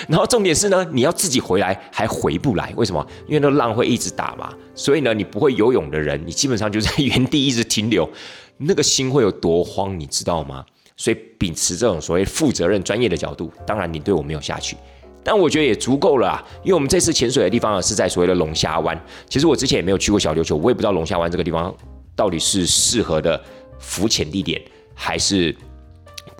[0.09, 3.07] 然后重点是呢，你要自己回来还回不来，为什么？
[3.27, 8.09] 因为那浪会一直打嘛，所以呢，你不会游泳的人，你基本上就在原地一直停留，
[8.57, 10.65] 那个心会有多慌，你知道吗？
[10.97, 14.77] 所以秉持这种所谓负责任、专业的角度，当然你对我没有下去，
[15.23, 21.75] 但我觉得也足够了啊，因为我们这次潜水的地方呢是在所谓的龙虾湾，其实我之前也没有去过小琉球，我也不知道龙虾湾这个地方
[22.15, 23.41] 到底是适合的
[23.79, 24.61] 浮潜地点
[24.95, 25.55] 还是。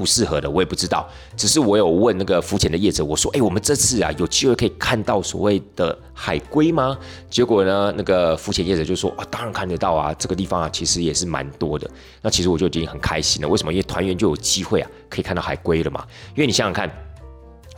[0.01, 1.07] 不适合的，我也不知道。
[1.37, 6.97] 只是我有问那个浮潜的业者，我说：“哎，我们这次啊，有机会可以看到所谓的海龟吗？”
[7.29, 11.87] 结果呢，那个浮潜业者就说：“啊，当然看得到啊，这个地方啊，其实也是蛮多的。”
[12.23, 13.49] 那其实我就已经很开心了。
[13.49, 13.71] 为什么？
[13.71, 16.03] 因为团员就有机会啊，可以看到海龟了嘛。
[16.31, 16.91] 因为你想想看，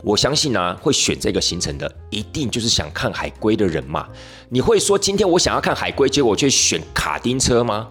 [0.01, 4.07] 我相信呢，会选这个行程的，一定就是想看海龟的人嘛。
[4.47, 7.89] 你会说今天我想要看海龟，结果却选卡丁车吗？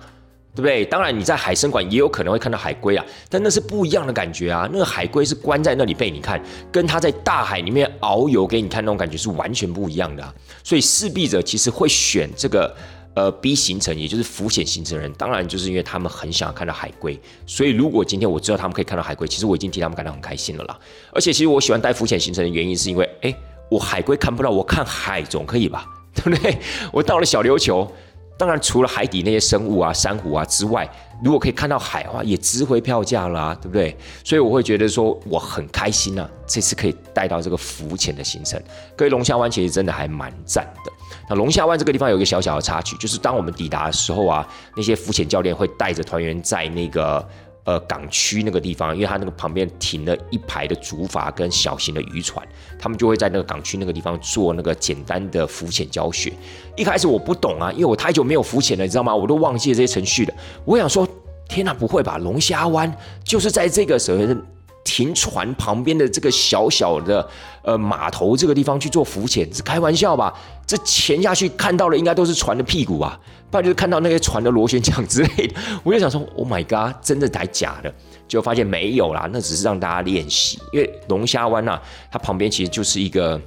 [0.55, 0.85] 对不对？
[0.85, 4.69] 当然你在海参馆也有可能会看到海龟啊，但那是不一样的感觉啊。
[4.71, 6.39] 那个海龟是关在那里被你看，
[6.71, 10.35] 跟它在大海里面遨游给你看那种感觉是完全不一样的。
[10.63, 12.77] 所以势必者其实会选这个
[13.15, 17.19] 呃 B 行程，也就是浮潜行程的人，当然就是因为他们很想看到海龟。
[17.47, 20.79] 所以如果今天我知道他们可以看到海龟，其实我已经替他们感到很开心了啦。
[21.13, 23.35] 而且其实我喜欢带浮潜行程的原因是因为，哎，
[23.71, 25.87] 我海龟看不到，我看海总可以吧？
[26.15, 26.59] 对不对？
[26.93, 27.91] 我到了小琉球。
[28.37, 30.89] 当然，除了海底那些生物啊、珊瑚啊之外，
[31.23, 33.97] 如果可以看到海的话，也值回票价啦，对不对？
[34.25, 38.61] 所以我会觉得说我很开心啊，这次可以带到这个浮潜的行程。
[38.97, 40.93] 各位龙虾湾其实真的还蛮赞的。
[41.29, 47.27] 那龙虾湾这个地方有一个小小的插曲，就是当我们抵达的时候啊，那些浮潜教练会带着团员在那个。
[47.65, 52.45] 呃，港区那个地方，因为它那个旁边停了一排的竹筏跟小型的渔船，
[52.77, 56.33] 他们就会在那个港区那个地方做那个简单的浮潜教学。
[56.77, 59.15] 一开始我不懂啊，因为我太久没有浮潜了，你知道吗？
[59.15, 60.35] 我都忘记了这些程序了。
[60.65, 61.07] 我想说，
[61.49, 62.19] 天哪，不会吧？
[62.19, 64.37] 龙虾湾就是在这个所谓的
[64.83, 67.25] 停船旁边的这个小小的
[67.63, 70.35] 呃码头这个地方去做浮潜，是开玩笑吧？
[70.73, 73.21] 这潜下去看到的应该都是船的屁股啊！
[73.51, 75.55] 不然就是看到那些船的螺旋桨之类的，
[75.85, 77.95] 我就想说，Oh my god，真的还假的？
[78.27, 80.59] 就发现没有啦，那只是让大家练习。
[80.73, 81.79] 因为龙虾湾呐，
[82.11, 83.39] 它旁边其实就是一个，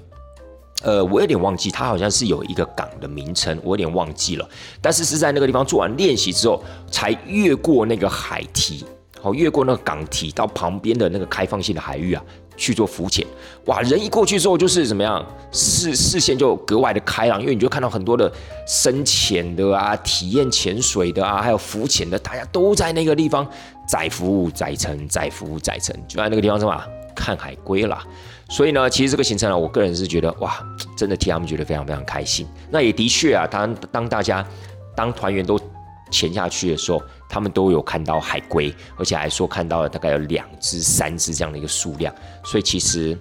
[0.84, 4.48] 呃，我有点忘记，它好像是有一个港的名称，我有点忘记了。
[4.80, 8.86] 但是是在那个地方做完练习之后，才越过那个海堤，
[9.26, 12.24] 好，越过那个港体到旁边的那个开放性的海域啊。
[12.58, 13.28] 去做浮潜，
[13.66, 13.82] 哇！
[13.82, 18.32] 人一过去之后，就是怎么样视视线就格外的开朗，因为你就看到很多的
[18.66, 23.46] 深潜的啊，体验潜水的啊，还有浮潜的，大家都在那个地方
[23.86, 26.82] 载浮载沉，载浮载沉，就在那个地方什么
[27.14, 28.02] 看海龟啦。
[28.48, 30.58] 所以呢，其实这个行程呢，我个人是觉得哇，
[30.96, 32.48] 真的替他们觉得非常非常开心。
[32.72, 34.48] 那也的确啊，当当大家
[34.96, 35.60] 当团员都。
[36.12, 42.14] 潜下去的时候，他们都有看到海龟，而且还说看到了大概有两只、三只这样的一个数量。
[42.44, 43.18] 所以其实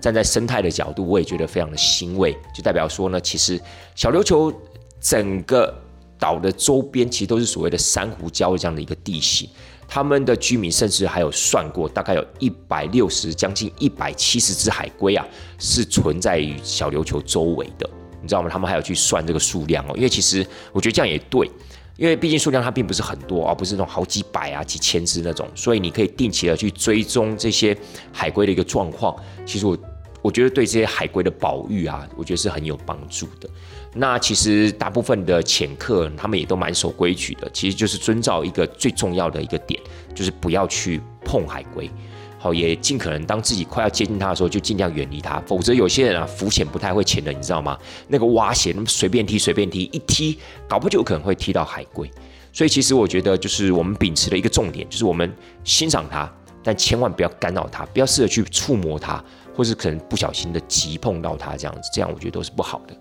[0.00, 3.60] 站在生态的角度，我也觉得非常的欣慰，就代表说呢，其实
[3.94, 4.52] 小琉球
[5.00, 5.74] 整个
[6.18, 9.48] 岛的周边其实都是所谓的珊瑚礁这样的一个地形。
[9.90, 15.26] 他们的居民甚至还有算过，大概有一百六十、将近一百七十只海龟啊，
[15.58, 17.88] 是存在于小琉球周围的。
[18.20, 18.50] 你知道吗？
[18.50, 21.50] 他们还有去算这个数量哦，因为其实我觉得这样也对。
[21.98, 27.76] 因为毕竟数量它并不是很多，而不是那种好几百啊、几千只那种，所以你可以定期的去追踪这些
[28.12, 29.14] 海龟的一个状况。
[29.44, 29.76] 其实我
[30.22, 33.50] 我觉得对这些海龟的保育啊，我觉得是很有帮助的。
[33.94, 39.80] 那其实大部分的潜客他们也都蛮守规矩的，其实就是遵照一个最重要的一个点，
[40.14, 41.90] 就是不要去碰海龟。
[42.38, 45.40] 好，也尽可能当自己快要接近它的时候，就尽量远离它。
[45.46, 47.76] 否则有些人啊，浮潜不太会潜的，你知道吗？
[48.06, 52.08] 那个蛙鞋，随便踢随便踢，一踢，搞不就可能会踢到海龟。
[52.52, 55.32] 所以其实我觉得，就是我们秉持的一个重点，就是我们
[55.64, 59.22] 欣赏它，但千万不要干扰它，不要试着去触摸它，
[59.54, 62.96] 或是可能不小心的急碰到它这样子，这样我觉得都是不好的。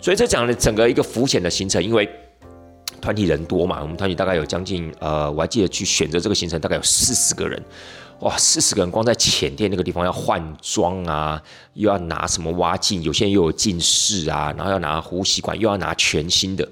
[0.00, 2.08] 所以这讲的整个一个浮潜的行程，因为
[3.02, 7.60] 团体人多嘛，我们团体大概有将近呃，我还记得去选择这个行程，大概有四十个人。
[8.20, 11.42] 哇，四十个人光在浅店那个地方要换装啊，
[11.74, 16.66] 又要拿什么挖镜，有些人又有近视啊，然后要拿呼吸管，又要拿全新的。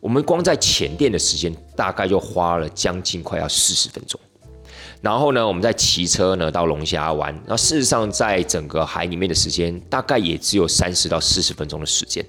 [0.00, 4.20] 我们光在浅店的时间大概就花了将近快要四十分钟。
[5.00, 12.24] 然后呢，我们在骑车呢到龙虾湾，那事实上在整个海里面的时间大概也只有三十到四十分钟的时间。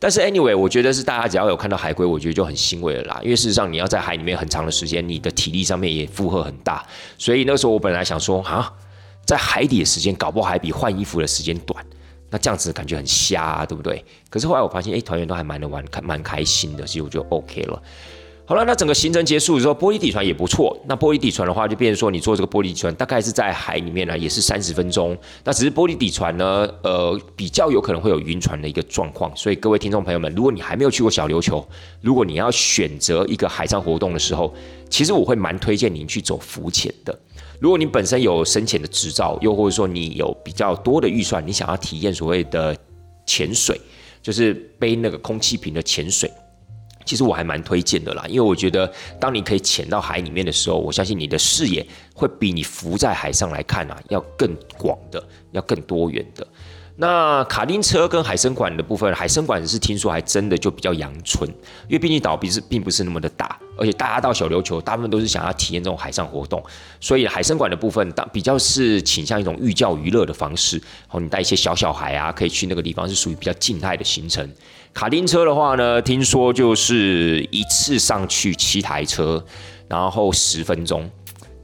[0.00, 3.20] 但是 anyway，我觉得是大家只要有看到海龟，我觉得就很欣慰了啦。
[3.22, 6.82] 因为事实上你要在海里面很长的时间，你的体力上面也负荷很大。
[7.18, 8.72] 所以那时候我本来想说啊，
[9.26, 11.84] 在海底的时间搞不好还比换衣服的时间短，
[12.30, 14.02] 那这样子感觉很瞎，对不对？
[14.30, 17.82] 可是后来我发现，哎，团员都还蛮能玩，蛮开心的，所以我就 OK 了。
[18.50, 20.76] 好了，那整个行程结束之后，玻璃底船也不错。
[20.88, 25.16] 那玻璃底船的话，就变成说你坐这个玻璃底船，大概是在海里面呢，也是三十分钟。
[25.44, 29.30] 那只是玻璃底船呢，呃，比较有可能会有晕船的一个状况。
[29.36, 31.64] 所以各位听众朋友们，如果你还没有去过小琉球，
[32.00, 34.52] 如果你要选择一个海上活动的时候，
[34.88, 37.16] 其实我会蛮推荐您去走浮潜的。
[37.60, 42.76] 如果你本身有深潜的执照，又或者说你有比较多的预算，你想要体验所谓的
[43.24, 43.80] 潜水，
[44.20, 46.28] 就是背那个空气瓶的潜水。
[47.04, 51.84] 其实我还蛮推荐的啦，因为我觉得当你可以潜到海里面的时候，我相信你的视野
[52.14, 56.46] 会比你浮在海上来看啊要更广的，要更多元的。
[56.96, 61.48] 那卡丁车跟海参馆的部分，海参馆是听说还真的就比较阳春，
[61.88, 66.62] 因为毕竟岛比是并不是那么的大，而且大家到小琉球大部分都是想要体验这种海上活动，
[67.00, 74.46] 所以海参馆的部分当比较是倾向一种寓教于乐的方式，好，你带一些小小孩啊，可以去那个地方是属于比较静态的行程。
[74.92, 79.44] 卡丁车的话呢，听说就是一次上去七台车，
[79.88, 81.08] 然后十分钟，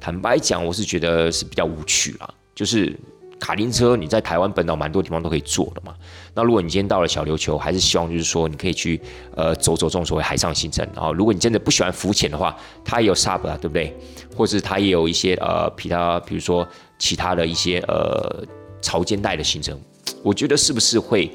[0.01, 2.95] 坦白讲，我是觉得是比较无趣啦，就是。
[3.39, 5.95] 卡丁车你在台湾本岛蛮多地方都可以坐的嘛。
[6.33, 8.99] 那如果你今天到了小琉球，还是希望就是说你可以去
[9.37, 10.85] 呃走走这种所谓海上行程。
[10.95, 13.95] 然后如果你真的不喜欢浮潜的话，它也有 sub 啊，对不对？
[14.35, 16.67] 或者它也有一些呃其他，比如说
[16.99, 18.43] 其他的一些呃
[18.81, 19.79] 潮间带的行程。
[20.23, 21.31] 我觉得是不是会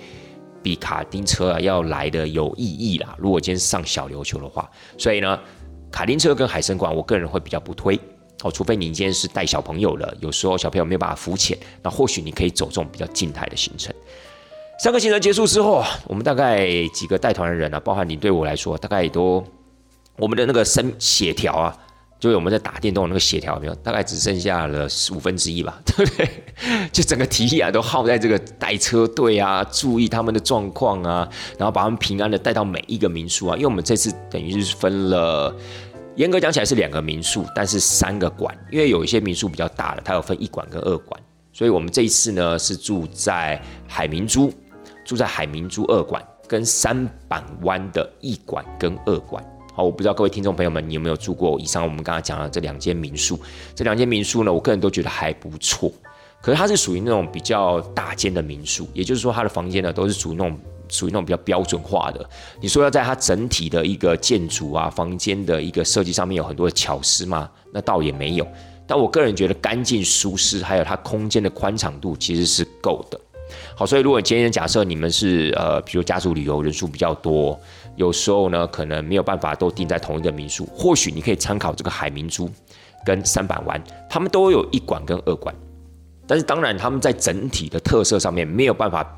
[0.61, 3.15] 比卡丁车啊要来的有意义啦？
[3.17, 5.39] 如果今天上小琉球的话，所以呢，
[5.91, 7.99] 卡丁车跟海参馆，我个人会比较不推。
[8.43, 13.93] 哦，除非你今天是带小朋友了，有时候小朋友没有办法浮潜，那或许你可以走这种比较静态的行程。
[14.79, 19.43] 三个行程结束之后，我们大概几个带团的人啊，包含你对我来说，大概也都
[20.17, 21.77] 我们的那个身协调啊，
[22.21, 26.29] 就是我们在打电动那个协调没有，大概只剩下了五分之一吧， 对不对？
[26.93, 35.51] 就整个体力啊都耗在这个带车队啊，注意他们的状况啊，然后把他们平安的带到每一个民宿啊，因为我们这次等于是分了。
[36.15, 41.19] 严格讲起来是两个民宿，但是三个馆，因为有一些民宿比较大的，它有分一馆跟二馆，
[41.51, 44.53] 所以我们这一次呢是住在海明珠，
[45.03, 49.43] 住在海明珠二馆跟三板湾的一馆跟二馆。
[49.73, 53.39] 好，我不知道各位听众朋友们，你有没有住过以上我们刚刚讲的这两间民宿？
[53.75, 55.91] 这两间民宿呢，我个人都觉得还不错，
[56.41, 60.57] 可是它是属于那种比较大间的民宿，也就是说它的房间呢都是属于那种。
[60.93, 62.29] 属于那种比较标准化的。
[62.59, 67.49] 你说要在它整体的一个建筑啊、房间的一个设计上面有很多的巧思吗？
[67.71, 68.45] 那倒也没有。
[68.85, 73.17] 但我个人觉得干净、舒适，还有它空间的宽敞度其实是够的。
[73.73, 77.57] 好，所以如果今天假设你们是呃，比如家族旅游人数比较多，
[77.95, 82.49] 有时候呢可能没有办法都定在同一个民宿，或许你可以参考这个海明珠
[83.05, 85.55] 跟三板湾，他们都有一馆跟二馆，
[86.27, 89.17] 但是当然他们在整体的特色上面没有办法。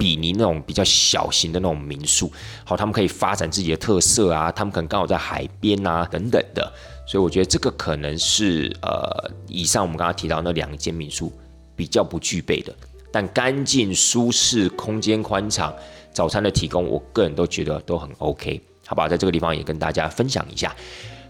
[0.00, 2.30] 比拟那种比较小型的那种民宿，
[2.64, 6.72] 好，他们可以发展自己的特色啊，他们可能刚好在海边啊等等的，
[7.04, 11.32] 所以我觉得这个可能是呃，以上我们刚刚提到那两间民宿
[11.74, 12.72] 比较不具备的，
[13.10, 15.74] 但干净、舒适、空间宽敞，
[16.12, 20.74] 早餐的提供，我个人都觉得都很 OK，好吧，在这个地方也跟大家分享一下。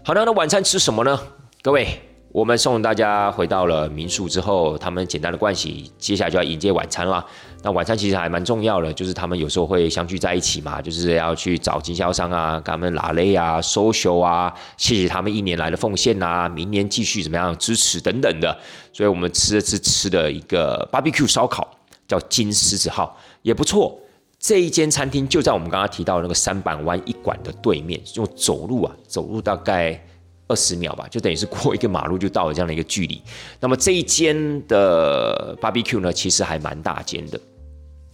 [0.03, 1.19] 好的，那晚餐吃什么呢？
[1.61, 1.87] 各位。
[2.31, 7.25] 我们送大家回到了民宿之后，他们简单的盥洗，接下来就要迎接晚餐了。
[7.63, 18.55] 那晚餐其实还蛮重要的，就是他们有时候会相聚在一起嘛，就是要去找经销商啊，跟他们拉勒啊、收修啊，谢谢他们一年来的奉献啊，明年继续怎么样支持等等的。
[18.93, 21.67] 所以我们吃的是吃的一个 barbecue 烧烤，
[22.07, 23.99] 叫金狮子号，也不错。
[24.39, 30.03] 这一间餐厅就在我们刚刚提到那个三板湾一馆的对面，用走路啊，走路大概。
[30.51, 33.21] 二十秒吧，就等于是过一个马路就到了这样的一个距离。
[33.59, 37.39] 那么这一间的 BBQ 呢，其实还蛮大间的。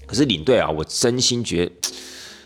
[0.06, 1.72] 可是领队啊，我真心觉得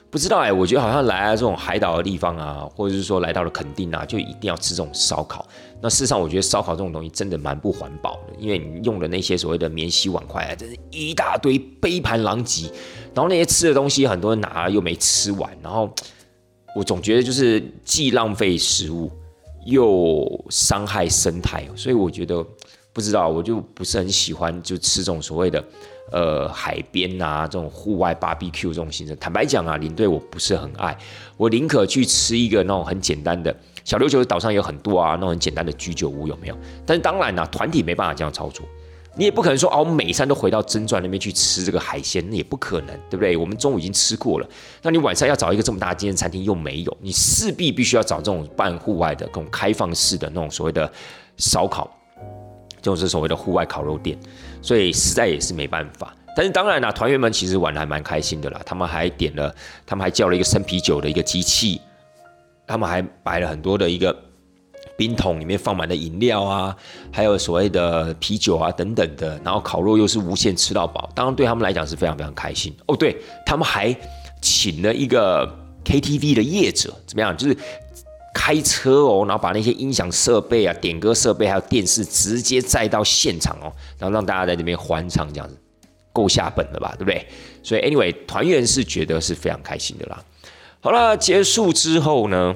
[0.10, 5.48] 不知道哎，我觉得好像来了这种海岛的地方啊，或者是说来到了垦丁啊，就一定要吃这种烧烤。
[5.82, 12.72] 那事实上，我觉得烧烤这种东西真的蛮不环保的，因为你用的那些所谓的免洗碗筷啊，真是一大堆杯盘狼藉。
[13.14, 15.90] 然后那些吃的东西，很多人拿又没吃完，然后
[16.76, 19.12] 我总觉得就是既浪费食物。
[19.66, 22.44] 又伤害生态，所以我觉得
[22.94, 25.64] 不知道，我就不是很喜欢就吃这种所谓的
[26.12, 29.16] 呃海边啊这种户外 barbecue 这种行程。
[29.20, 30.98] 坦白讲啊，领队我不是很爱，
[31.38, 33.56] 我宁可去吃一个那种很简单的。
[33.84, 36.58] 小琉球岛上有很多啊那种很简单的居酒屋，有没有？
[36.86, 38.66] 但是当然啦，团体没办法这样操作。
[39.16, 43.36] 你也不可能说哦，我每餐都回到真传那边去吃这个海鲜，那也不可能，对不对？
[43.36, 44.48] 我们中午已经吃过了，
[44.82, 50.90] 那你晚上要找一个这么大间餐厅又没有，你势必必须要找这种半户外的、这种开放式的那种所谓的
[51.36, 51.90] 烧烤，
[52.82, 54.18] 就是所谓的户外烤肉店，
[54.62, 56.16] 所以实在也是没办法。
[56.36, 59.54] 但是当然啦，团员们其实玩的还蛮开心的啦，他们还点了，
[59.86, 61.82] 他们还叫了一个生啤酒的一个机器，
[62.66, 64.16] 他们还摆了很多的一个。
[64.98, 66.76] 冰桶里面放满了饮料啊，
[67.10, 72.96] 还有所谓的啤酒啊等等的，然后烤肉又是无限吃到饱，当然对他们来讲是非常非常开心哦。
[72.98, 73.96] 对他们还
[74.42, 75.48] 请了一个
[75.86, 77.36] KTV 的业者，怎么样？
[77.36, 77.58] 就是
[78.34, 85.58] 开车哦，然后把那些音响设备啊、点歌设备还有电视直接载到现场哦，然后让大家在那边欢唱，这样子
[86.14, 86.94] 够下本了吧？
[86.98, 87.26] 对不对？
[87.64, 90.24] 所以 anyway，团员是觉得是非常开心的啦。
[90.82, 92.56] 好了，结束之后呢？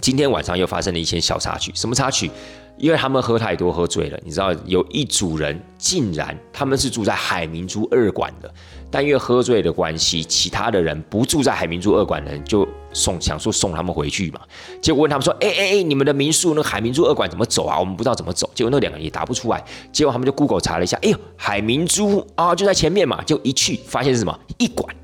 [0.00, 2.30] 今天晚上又发生了一些小插曲，什么插曲？
[2.78, 8.50] 因为他们喝太多喝醉了，你知道有一组人竟然他们是住在海明珠二馆的，
[8.90, 14.40] 但因为喝醉的关系，其他的人不住在海明珠二馆的人就送想说送他们回去嘛，
[14.82, 17.78] 结果问他们说，哎哎哎，你们的民宿那海明珠二馆怎么走啊？
[17.78, 19.62] 我们不知道怎么走，结果那两个人也答不出来，
[19.92, 24.38] 结果他们就 Google 查了一下，哎呦，海明珠啊就在前面嘛，就一去发现是什么？
[24.58, 24.94] 一馆。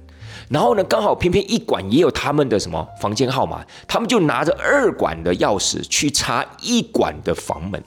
[0.49, 7.83] 然后呢，刚好偏偏一馆也有他们的什么房间号码，他们就拿着二馆的钥匙去插一馆的房门，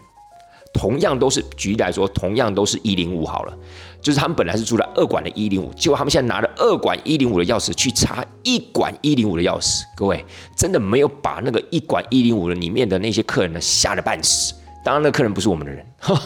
[0.74, 3.58] 同样都是举例来说，同样都是一零五好了，
[4.02, 10.26] 就是他们本来是住在二馆的一零五，结果他们现在拿着二馆一零五的钥匙去插一馆一零五的钥匙，各位
[10.56, 14.54] 真的没有把那个一馆一零五的里面的那些客人呢吓得半死。
[14.82, 15.86] 当然，那客人不是我们的人，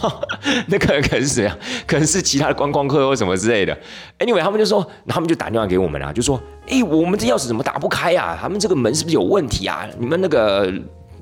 [0.69, 1.57] 那客人可能是谁啊？
[1.87, 3.75] 可能是其他的观光客或什么之类的。
[4.19, 8.37] Anyway，他们就说，他们就打电话给我们啊，就说：“哎，我们这钥匙怎么打不开啊？
[8.39, 9.89] 他们这个门是不是有问题啊？
[9.97, 10.71] 你们那个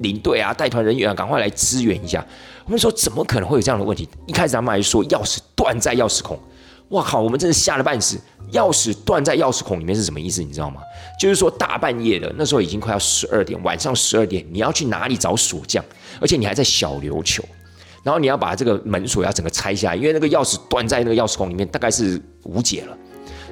[0.01, 2.25] 领队啊、带团人员啊，赶快来支援一下。”
[2.65, 6.39] 我们说：“怎么可能会有这样的问题？”一开始他们还说钥匙断在钥匙孔。
[6.89, 7.21] 哇靠！
[7.21, 8.19] 我们真是吓了半死。
[8.51, 10.43] 钥匙断在钥匙孔里面是什么意思？
[10.43, 10.81] 你知道吗？
[11.17, 15.81] 就是说大半夜的，那时候已经快要十二点，晚上十二点，你要去哪里找锁匠？
[16.19, 17.41] 而且你还在小琉球，
[18.03, 22.97] 然后你要把这个门锁要整个拆下来，因为那个钥匙断在那个钥匙孔里面，大概是无解了。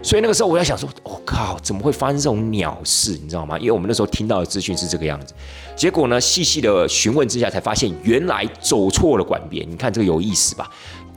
[0.01, 3.11] 所以那个时候我在想说，我靠，怎么会发生这种鸟事？
[3.21, 3.57] 你知道吗？
[3.57, 5.33] 因为我们那时候听到的资讯是这个样子。
[5.79, 9.65] 结果呢，细细的询问之下，才发现原来走错了管边。
[9.71, 10.69] 你看这个有意思吧？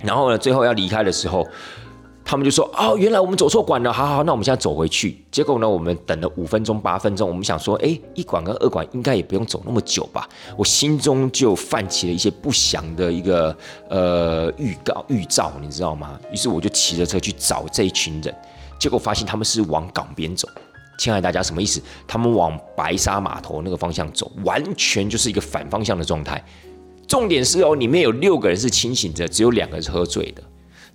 [0.04, 1.44] 然后呢，最后要离开的时候。
[2.24, 13.54] 他们就说：“哦，原来我们走错馆了，好好，那我们现在走回去。”结果呢，我们等了五分钟、八分钟，我们想说：“哎，一馆跟二馆应该也不用走那么久吧？”我心中就泛起了一些不祥的一个
[13.90, 16.16] 呃预告预兆，你知道吗？
[16.30, 18.32] 于是我就骑着车去找这一群人，
[18.78, 20.48] 结果发现他们是往港边走。
[20.98, 21.80] 亲爱的大家，什么意思？
[22.06, 26.42] 他们往白沙码头那个方向走，完全就是一个反方向的状态。
[27.08, 30.42] 重点是哦，里面有六个人是清醒着，只有两个人是喝醉的。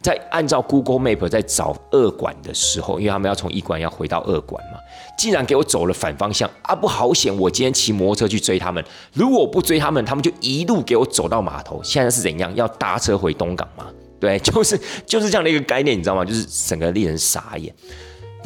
[0.02, 4.78] 在按照 Google Map 在找二馆的时候，因为他们要从一馆要回到二馆嘛，
[5.18, 6.76] 竟然给我走了反方向啊！
[6.76, 11.82] 不好险，我今天骑摩托车去追他们，如果不追他们，他们就一路给我走到码头。
[11.84, 12.56] 现在是怎样？
[12.56, 13.88] 要搭车回东港吗？
[14.20, 16.24] 对，就是就是这样的一个概念，你知道吗？
[16.24, 17.74] 就是整个令人傻眼。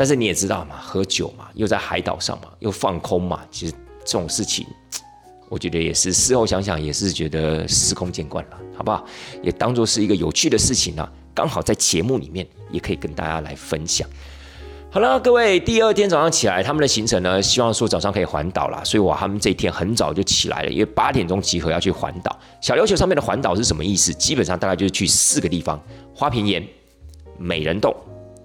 [0.02, 3.74] 但是你也知道嘛，喝酒嘛，又在海岛上嘛，又放空嘛，其实
[4.04, 4.66] 这种事情，
[5.48, 9.06] 我觉得也是事后想想也是觉得司空见惯了，好不好？
[9.44, 11.08] 也当做是一个有趣的事情啊。
[11.36, 14.10] 刚好在节目里面也可以跟大家来分享。
[14.90, 22.36] 好了，各位，第二天早上起来，他们的行程呢，希望说早上可以环岛啦，所以我他们这一天很早就起来了，因为八点钟集合要去环岛。
[22.60, 24.12] 小琉球上面的环岛是什么意思？
[24.16, 25.80] 基本上大概就是去四个地方：
[26.16, 26.68] 花瓶岩、
[27.38, 27.96] 美人洞、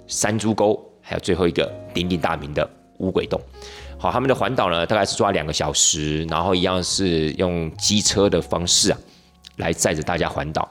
[0.07, 3.41] 山猪沟，还有最后一个鼎鼎大名的乌鬼洞。
[3.97, 8.99] 好，他们的环岛呢，大概是抓两个小时，然后一样是用机车的方式啊，
[9.57, 10.69] 来载着大家环岛。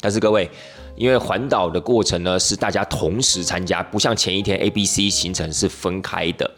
[0.00, 0.48] 但是各位。
[0.96, 6.50] 因为环岛的过程呢是大家同时参加，不像前一天 A、B、C 行程是分开的，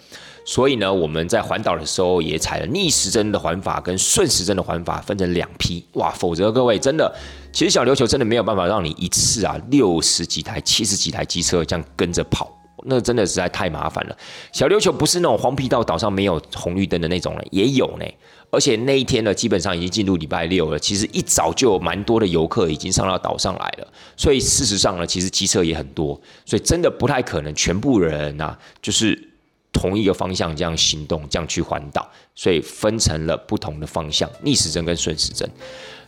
[0.46, 5.84] 所以呢我们在环岛的时候也采了逆时针的环法跟顺时针的环法，分成两批。
[5.92, 7.14] 哇，否则各位真的，
[7.52, 12.50] 其实小琉球真的没有办法让你一次啊六十几台、七十几台机车这样跟着跑，
[12.84, 14.16] 那真的实在太麻烦了。
[14.52, 18.04] 小琉球不是那种荒僻到岛上没有红绿灯的那种了，也有呢。
[18.52, 20.78] 而且那一天呢，基本上已经进入礼拜六了。
[20.78, 29.16] 其实一早就有蛮多的游客已经上到岛上来了，所以事实上呢，其实机车也很多，所以真的不太可能全部人呐，就是
[29.72, 32.08] 同一个方向这样行动，这样去环岛。
[32.34, 35.48] 所以分成了不同的方向，逆时针跟顺时针。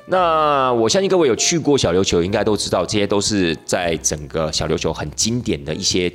[0.06, 6.12] 那我相信各位有去过小琉球，应该都知道，这些都是在整个小琉球很经典的一些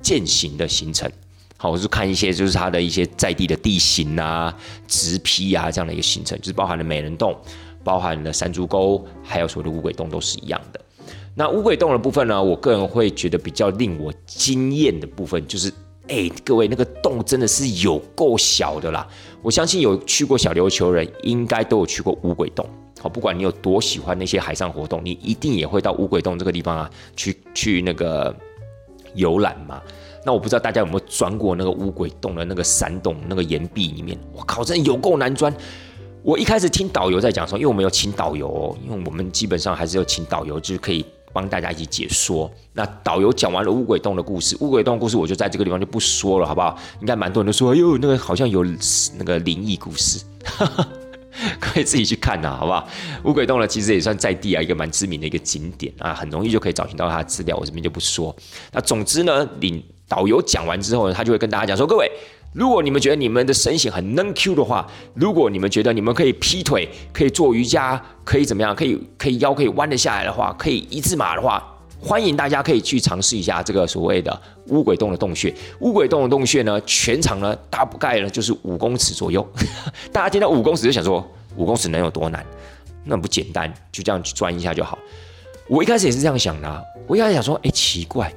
[0.00, 1.10] 践行的行程。
[1.56, 4.56] 好，我是看一些就是它的一些在地的地形啊、
[4.88, 7.36] 直批啊这样的一个行程，就是包含了美人洞、
[7.84, 10.80] 包含了山竹沟，还有所谓的乌鬼洞都是一样的。
[11.34, 15.72] 那乌鬼洞的部分呢，我个人会觉得比较令我惊艳的部分，就是
[16.08, 19.06] 哎，各位那个洞真的是有够小的啦！
[19.42, 22.66] 我相信有去过小琉球人，应该都有去过乌鬼洞。
[23.00, 28.34] 好，不管你有多喜欢那些海上活动，你一定也会到乌鬼洞这个地方啊，去去那个
[29.14, 29.80] 游览嘛。
[30.24, 34.18] 那我不知道大家有没有钻过那个乌鬼洞的那个山洞那个岩壁里面？
[34.34, 35.50] 我靠，真的有够难钻！
[36.22, 41.02] 我一开始听导游在讲说，因为我们有请导游，哦，因为我们基本上还是要请导游，就是可以
[41.32, 42.50] 帮大家一起解说。
[42.74, 46.76] 那导游讲完了乌鬼洞的故事，乌鬼洞故事我就在这个地方就不说了，好不好？
[47.00, 48.62] 应该蛮多人都说，哎呦，那个好像有
[49.16, 50.86] 那个灵异故事，哈 哈
[51.60, 52.88] 可以自己去看呐，好不好？
[53.24, 58.34] 乌鬼洞呢，其实也算在地啊一个蛮知名的一个景点啊，很容易就可以找寻到它的资料，我这边就不说。
[58.72, 59.82] 那总之呢，领。
[60.10, 62.10] 导游讲完之后呢，他就会跟大家讲说：“各位，
[62.52, 71.64] 如果你们觉得你们的身形很能 Q 的话，如果你们觉得你们可以劈腿，可以做瑜伽，可以怎么样，可以可以腰可以弯得下来的话，可以一字马的话，
[72.02, 75.54] 欢迎大家可以去尝试一下这个所谓的乌鬼洞的洞穴。
[75.80, 79.46] 乌鬼洞的洞穴呢，全长呢大概呢就是五公尺左右。
[80.10, 81.26] 大家听到五公尺就想说，
[81.56, 82.44] 五公尺能有多难？
[83.04, 84.98] 那不简单，就这样去钻一下就好。
[85.68, 88.32] 我一开始也是这样想的，我一开始想说，哎，奇怪，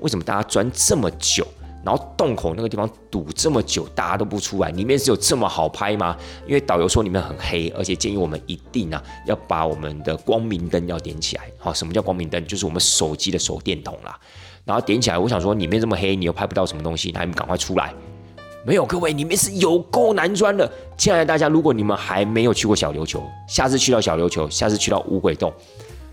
[0.00, 1.46] 为什么大家钻这么久？
[1.82, 6.14] 然后洞口那个地方堵这么久，大家都不出来，里面是有这么好拍吗？
[6.46, 11.44] 因为导游说里面很黑，而且建议我们一定啊要把我们的光明灯要点起来。
[11.58, 12.46] 好，什么叫光明灯？
[12.46, 14.18] 就是我们手机的手电筒啦。
[14.64, 17.94] 然后点起来，我想说里面这么黑，你又拍不到什么东西，那你们赶快出来。
[18.66, 20.70] 没有，各位，里面是有够难钻的。
[20.98, 25.50] 亲爱的大家，如果你们还没有去过小琉球，下次去到小琉球，下次去到乌鬼洞，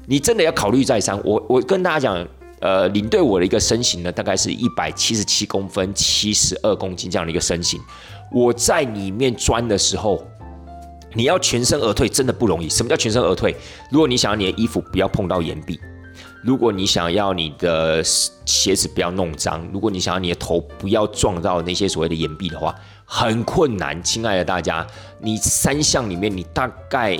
[0.05, 1.21] 你真的要考虑再三。
[1.25, 2.25] 我我跟大家讲。
[2.59, 7.79] 呃，领队我的一个身形呢，大概是一百七十七公分，七十二公斤这样的一个身形。
[8.31, 10.25] 我在里面钻的时候，
[11.13, 12.67] 你要全身而退，真的不容易。
[12.67, 13.55] 什么叫全身而退？
[13.91, 15.79] 如果你想要你的衣服不要碰到岩壁，
[16.43, 22.73] 如果你想要你的鞋子不要弄脏，如果你想要你的头不要撞到那些所谓的岩壁的话，
[23.05, 24.01] 很困难。
[24.01, 24.85] 亲爱的大家，
[25.19, 27.19] 你三项里面，你大概。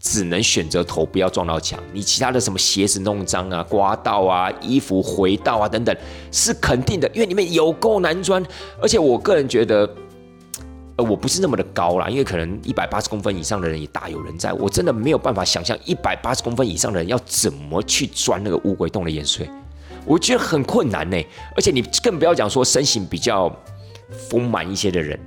[0.00, 5.94] 只能选择头不要撞到墙，你其他的什么鞋子弄脏啊、刮到啊、衣服回到啊等等，
[6.32, 8.42] 是肯定的，因为里面有够难钻。
[8.80, 9.88] 而且我个人觉得，
[10.96, 19.46] 呃，我不是那么的高啦，因为可能一百八十公分以上的人也大有人在，我真的没有办法想象一百八十公分以上的人要怎么去钻那个乌龟洞的盐水，
[20.06, 21.22] 我觉得很困难呢。
[21.54, 23.54] 而且你更不要讲说身形比较
[24.30, 25.20] 丰满一些的人。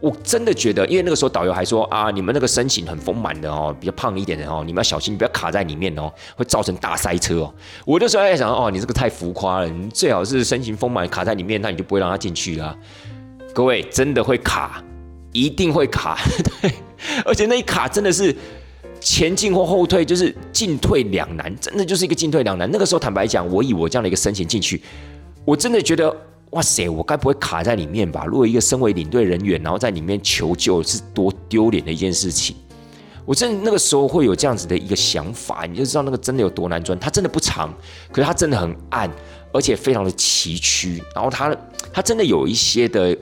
[0.00, 7.54] 我真的觉得，因为那个时候导游还说啊，你们那个身形很丰满的哦，比较胖一点的哦，你们要小心，不要卡在里面哦，会造成大塞车哦。
[7.84, 12.76] 我那时候在想，哦，你这个太浮夸了，你最好是身形丰满卡在里面，那你就不会让他进去了。
[13.52, 14.80] 各位真的会卡，
[15.32, 16.16] 一定会卡，
[16.62, 16.72] 对，
[17.26, 18.32] 而且那一卡真的是
[19.00, 22.70] 前进或后退，就是进退两难，真的就是一个进退两难。
[22.70, 24.80] 那个时候坦白讲，我以我这样的一个身形进去，
[25.44, 26.16] 我真的觉得。
[26.50, 28.24] 哇塞，我该不会卡在里面吧？
[28.24, 32.56] 如果一个身为领队人员，然后在里面求救，是多丢脸的一件事情。
[33.24, 36.98] 我真的那个时候会有这样子的一个想法，你就知道那个真的有多难钻。
[36.98, 37.72] 它真的不长，
[38.10, 39.10] 可是它真的很暗，
[39.52, 41.02] 而且非常的崎岖。
[41.14, 41.54] 然后它
[41.92, 43.16] 它真的有一些的。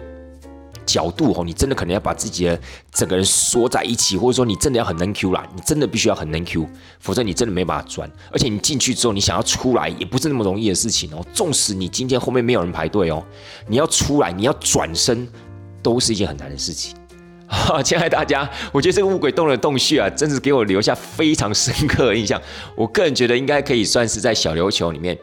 [0.86, 2.58] 角度哦，你真的可能要把自己的
[2.92, 6.66] 整个人缩在一起，或者说你真的要很能 Q 啦，你真的必须要很能 Q，
[7.00, 8.10] 否则你真的没办法钻。
[8.32, 11.22] 而且你进去之后，你想要出来也不是那么容易的事情哦。
[11.34, 13.22] 纵使你今天后面没有人排队哦，
[13.66, 15.28] 你要出来，你要转身，
[15.82, 16.96] 都是一件很难的事情。
[17.48, 22.40] 哈 亲爱大家，我觉得这个乌鬼洞的洞穴啊，真是给我留下非常深刻的印象。
[22.76, 25.16] 我个人觉得应该可以算是在小琉球里面，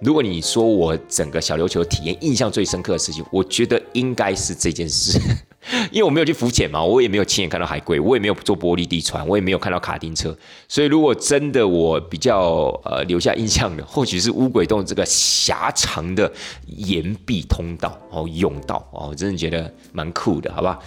[0.00, 5.18] 如果你说我整个小琉球体验印象最深刻的事情，我觉得应该是这件事。
[5.92, 10.34] 因为我没有去浮潜嘛，我也没有亲眼看到海龟，我也没有坐玻璃地船，我也没有看到卡丁车。
[10.66, 16.32] 所以如果真的我比较呃留下印象的，或许是乌鬼洞这个狭长的
[16.66, 20.78] 岩壁通道哦，甬道哦，我真的觉得蛮酷的，好吧？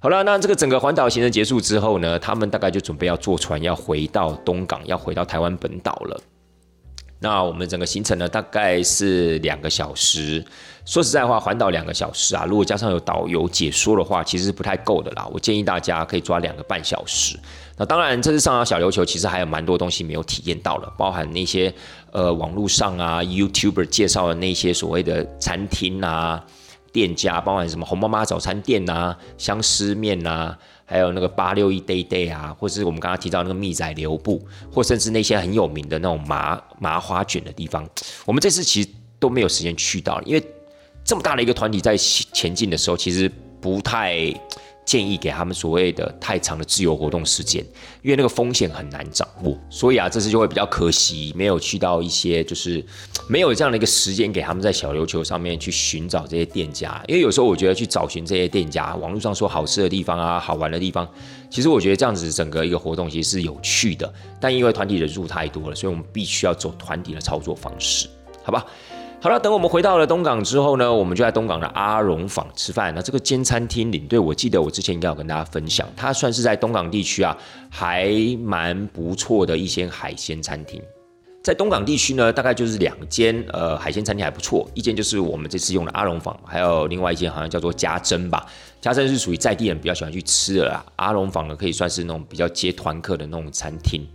[0.00, 6.20] 好了，那这个整个环岛行程结束之后呢，他们大概就准备要坐船要回到东港，要回到台湾本岛了。
[7.18, 10.44] 那我们整个行程呢，大概是两个小时。
[10.84, 15.28] 说实在话，环岛两个小时啊，如果加上有导游解说的话，其实是不太够的啦。
[15.32, 17.36] 我建议大家可以抓两个半小时。
[17.76, 21.74] 那当然，这次上到小琉球，其实还有蛮多东西没有体验到了，包含那些
[22.12, 26.44] 呃网络上啊 YouTuber 介绍的那些所谓的餐厅啊。
[26.92, 34.40] 店家包含什么红妈妈早餐店呐、相思面呐，还有那个八六一 day day 啊，或是我们刚刚提到那个蜜仔留步，
[34.72, 37.88] 或甚至那些很有名的那种麻麻花卷的地方，
[38.24, 40.42] 我们这次其实都没有时间去到，因为
[41.04, 43.30] 这么大的一个团体在前进的时候，其实
[43.60, 44.34] 不太。
[44.88, 47.62] 建议给他们所谓的太长的自由活动时间，
[48.00, 52.82] 因为那个风险很难掌握，所以啊，这次就会比较可惜，没有去到一些就是
[53.28, 57.04] 没有这样的一个时间给他们在小琉球上面去寻找这些店家。
[57.06, 61.06] 因为有时候我觉得去找寻这些店家，网络上说好吃的地方啊、好玩的地方，
[61.50, 64.10] 其实我觉得这样子整个一个活动其实是有趣的，
[64.40, 68.08] 但因为团体人数太多了，所以我们必须要走团体的操作方式，
[68.42, 68.64] 好吧？
[69.20, 72.94] 好了，等我们回到了东港之后呢，我们就在东港的阿荣坊吃饭。
[72.94, 77.36] 那这个间餐厅领队，我记得我之前应该有跟大家分享，它算是在东港地区啊，
[77.68, 80.80] 还蛮不错的一间海鲜餐厅。
[81.42, 88.46] 在东港地区呢，大概就是两间呃海鲜餐厅还不错，一间就是我们这次用的阿荣坊，还有另外一间好像叫做家珍吧。
[88.80, 94.06] 家珍是属于在地人比较喜欢去吃的啦，阿荣坊呢可以算是那种比较接团客的那种餐厅。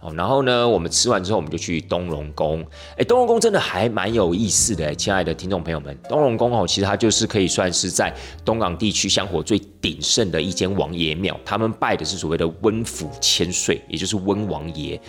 [0.00, 2.64] 哦，然后呢，我们吃完之后，我们就去东龙宫。
[2.96, 5.98] 哎，东龙宫真的还蛮有意思的，亲爱的听众朋友们。
[6.08, 11.36] 东龙宫哦，其实它就是可以算是在东港地区香火最鼎盛的一间王爷庙。
[11.44, 15.00] 他们拜的是所谓的温府千岁，也就是温王爷。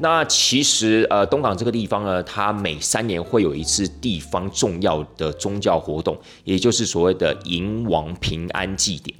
[0.00, 9.14] 那其实呃，东港这个地方呢，它每三年会有一次地方重要的宗教活动，也就是所谓的迎王平安祭典。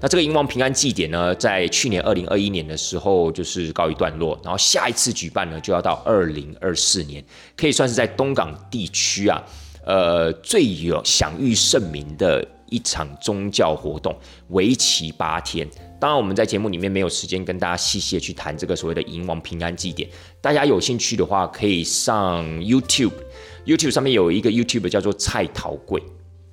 [0.00, 7.24] 那这个迎王平安祭典呢，在去年二零二一年的时候就是告一段落，然后下一次举办呢，就要到二零二四年，
[7.56, 9.42] 可以算是在东港地区啊，
[9.86, 14.14] 呃，最有享誉盛名的一场宗教活动，
[14.48, 15.66] 为期八天。
[15.98, 20.06] 当然，我们在节目里面没有时间跟大家细细的去谈这个所谓的迎王平安祭典，
[20.42, 26.02] 大家有兴趣的话，可以上 YouTube，YouTube 上面有一个 YouTube 叫做蔡桃贵，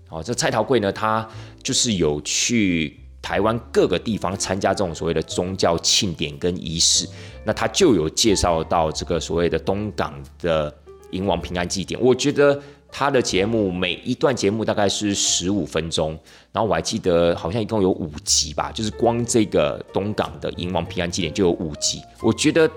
[0.09, 1.27] 哦，这蔡桃贵呢，他
[1.61, 3.00] 就是有去。
[3.21, 7.07] 台湾各个地方参加这种所谓的宗教庆典跟仪式，
[7.45, 10.73] 那他就有介绍到这个所谓的东港的
[11.11, 12.01] 迎王平安祭典。
[12.01, 12.59] 我觉得
[12.91, 16.17] 他的节目每一段节目大概是十五分钟，
[16.51, 22.01] 然后我还记得好像一共有五集吧，就是光这个东港的迎王平安祭典就有五集。
[22.21, 22.69] 我觉得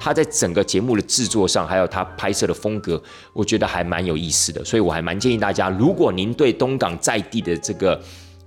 [0.00, 3.00] 他在整个节目的制作上，还有他拍摄的风格，
[3.32, 4.64] 我觉得还蛮有意思的。
[4.64, 7.98] 所以我还蛮建议大家，如果您对东港在地的这个。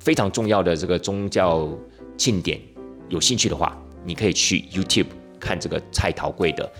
[0.05, 1.67] 非常重要的这个宗教
[2.15, 2.61] 庆典，
[3.09, 3.75] 有兴趣的话，
[4.05, 5.07] 你可以去 YouTube
[5.39, 6.71] 看这个蔡桃贵的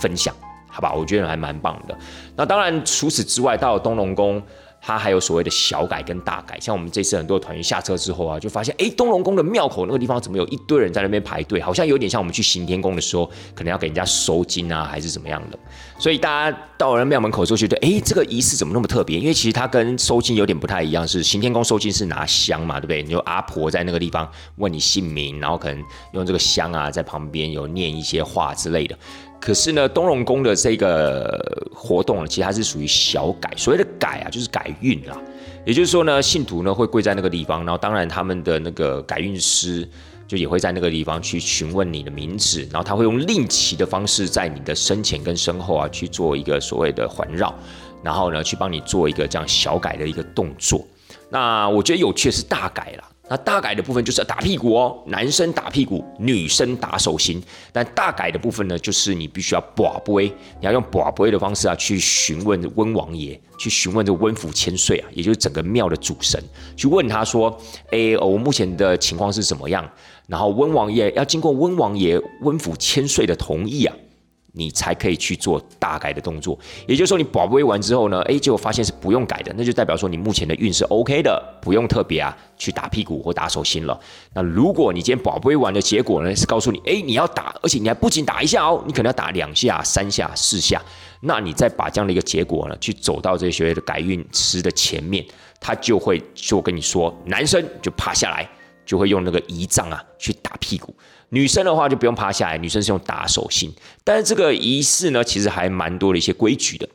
[0.00, 0.32] 分享，
[0.68, 0.94] 好吧？
[0.94, 1.98] 我觉得还蛮棒的。
[2.36, 4.40] 那当然，除此之外，到了东龙宫。
[4.86, 11.58] 它还有所谓的小改跟大改，像我们这次很多团员下车之后啊，就发现，哎，东龙宫的庙口那个地方怎么有一堆人在那边排队？
[11.58, 13.24] 好像有点像我们去行天宫的时候，
[13.54, 15.58] 可能要给人家收金啊，还是怎么样的。
[15.98, 19.18] 所以大家到了庙门口之后，觉得，哎，这个仪式怎么那么特别？
[19.18, 23.02] 因为其实它跟收金有点不太一样，是行天宫收金是拿香嘛，对不对？
[23.02, 25.82] 你就阿婆在那个地方问你姓名，然后可能
[26.12, 28.98] 用这个香啊，在旁边有念一些话之类的。
[29.44, 33.52] 可是呢，东龙宫的这个活动呢，其实它是属于小改。
[33.58, 35.20] 所谓的改啊，就是改运啦。
[35.66, 39.86] 也就是说呢，信徒呢会跪在那个地方，然后当然他们的那个改运师
[40.26, 47.54] 就也会在那个地方去询问你的名字，然后他会用令旗的方式在你的身前跟身后啊去做一个所谓的环绕，
[48.02, 50.82] 然后呢去帮你做一个这样小改的一个动作。
[51.28, 53.04] 那我觉得有趣的是大改了。
[53.26, 57.42] 那大改的部分就是打屁股哦，男生打屁股，女生打手心。
[57.72, 60.26] 但大改的部分呢，就是你必须要卜杯，
[60.60, 66.38] 你要用卜杯的方式啊，去询问温王爷，去询问这温府千岁啊，也就是整个庙的主神，
[66.76, 67.58] 去问他说
[67.90, 69.90] ：“哎，我目前的情况是怎么样？”
[70.28, 73.96] 然后温王爷要经过温王爷、温府千岁的同意啊。
[74.56, 83.98] 你才可以去做大改的动作，也就是说，你保位完之后呢，哎，结果发现是不用改的，那就代表说你目前的运是 OK 的，不用特别啊去打屁股或打手心了。
[84.32, 90.80] 那如果你今天保位完的结果呢，是告诉你，哎，你要打，而且你还不仅打一下哦，你可能要打两下、三下、四下，
[91.20, 95.26] 那你再把这样的一个结果呢，去走到这些的改运师的前面，
[95.60, 98.48] 他就会就跟你说，男生就趴下来，
[98.84, 100.94] 就会用那个仪仗啊去打屁股。
[101.30, 103.72] 女生的话就不用趴下来，女生是用打手心。
[104.04, 106.88] 但是这个仪式呢，其实还蛮多的一些规矩的。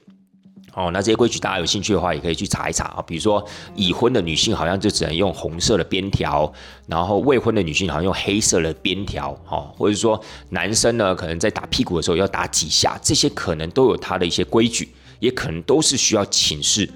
[0.76, 3.02] 哦，那这些规矩大家有兴趣的话，也可以去查一查啊。
[3.06, 3.44] 比如说，
[3.76, 6.50] 已婚的女性好像就只能用红色的边条，
[6.88, 9.32] 然后未婚的女性好像用黑色的边条。
[9.50, 10.22] 哦，或者说
[10.52, 14.88] 男生呢，可能在打屁股的时候要打几下，这些可能都有他的一些规矩，
[15.20, 16.90] 也可能都是需要请示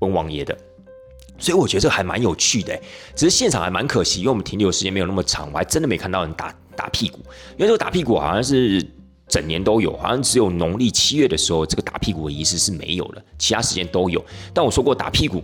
[0.00, 0.54] 温王爷的。
[1.40, 2.80] 所以我觉得这还蛮有趣的，
[3.16, 6.54] 只是现场还蛮可惜，因为我们停留时间没有那么长，我还真的没看到人打。
[6.76, 7.18] 打屁股，
[7.58, 8.82] 因为这个打屁股好像是
[9.28, 14.24] 整年都有，好像只有农历七月的时候，这个打屁股的仪式是没有的，其他时间都有。
[14.54, 15.42] 但我说过，打屁股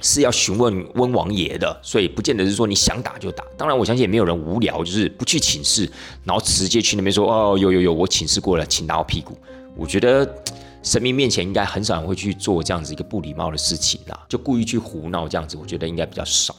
[0.00, 3.44] 是要询问温王爷的，所以不见得是说你想打就打。
[3.58, 5.86] 当然，我相信也没有人无聊，就是不去请示，
[6.22, 9.36] 然后直接去那边说：“哦，有有有，我请示过了，请打我屁股。”
[9.76, 10.24] 我觉得
[10.84, 16.54] 神明面前应该很少人会去做这样子一个不礼貌的事情啦，就故意去胡闹这样子，我觉得应该比较少。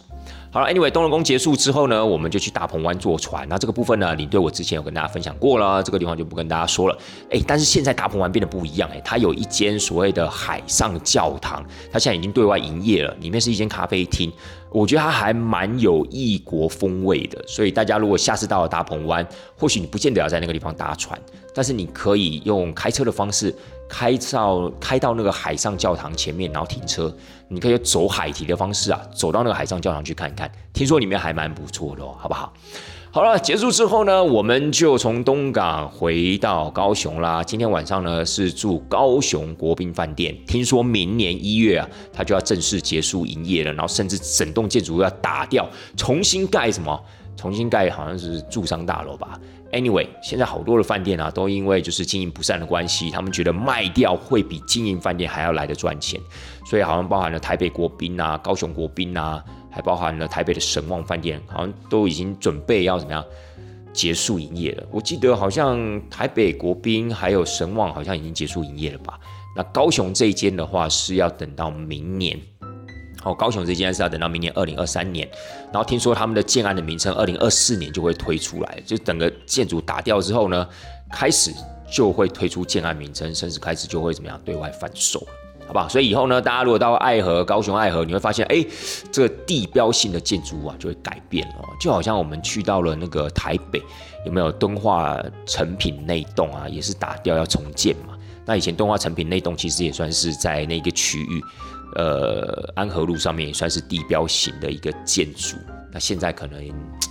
[0.51, 3.45] 好了，Anyway，东龙宫结束之后呢，我们就去大鹏湾坐船。
[3.47, 6.97] 那这个部分呢，领队我之前有跟大家分享过了，这个地方就不跟大家说了。
[7.29, 14.31] 哎，但是现在大鹏湾变得不一样，哎，它有一间所谓的海上教堂，它现在已经对外营业了，里面是一间咖啡厅。
[14.71, 19.25] 我觉得它还蛮有异国风味的，所以大家如果下次到了大鹏湾，
[19.57, 21.19] 或许你不见得要在那个地方搭船，
[21.53, 23.53] 但是你可以用开车的方式。
[23.87, 27.13] 开到开到那个海上教堂前面，然后停车，
[27.47, 30.51] 你可以走海堤的方式啊，走到那个海上教堂去看一看。
[30.73, 32.53] 听说里面还蛮不错的哦，好不好？
[33.11, 37.41] 好了，结束之后呢，我们就从东港回到高雄啦。
[37.41, 45.65] 今天晚上呢是住高雄国宾饭店，听说明年一月啊，它就要正式结束营业了，然后甚至整栋建筑要打掉，
[45.95, 47.01] 重新盖什么？
[47.35, 49.39] 重新盖好像是住商大楼吧。
[49.71, 56.19] Anyway，现在好多的饭店啊，都因为就是经营不善的关系，他们觉得卖掉会比经营饭店还要来的赚钱，
[56.65, 63.25] 所以好像包含了台北国宾啊、高雄国宾啊，还包含了台北的神旺饭店，好像都已经准备要怎么样
[63.91, 64.83] 结束营业了。
[64.91, 69.19] 我记得好像台北国宾还有神旺好像已经结束营业了吧？
[69.57, 72.39] 那高雄这一间的话是要等到明年。
[73.25, 75.27] 哦，高雄这间是要等到明年二零二三年，
[75.73, 80.67] 然后听说他们的建案的名称二零二四年就会推出来，就整个建筑打掉之后呢，
[81.11, 81.51] 开始
[81.91, 85.19] 就会推出建案名称，甚至开始就会怎么样对外贩售，
[85.65, 85.89] 好不好？
[85.89, 88.63] 所以以后呢，大家如果到爱河、高雄爱河，你会发现，哎，
[89.11, 93.81] 这个地标性的建筑物啊就会改变了，就好像我们去到了那个台北，
[94.27, 98.13] 有没有敦化成品那栋啊，也是打掉要重建嘛？
[98.45, 101.43] 那以前敦化成品那栋其实也算是在那个区域。
[101.95, 105.57] 呃，安和路上面也算是地标型的一个建筑，
[105.91, 106.61] 那现在可能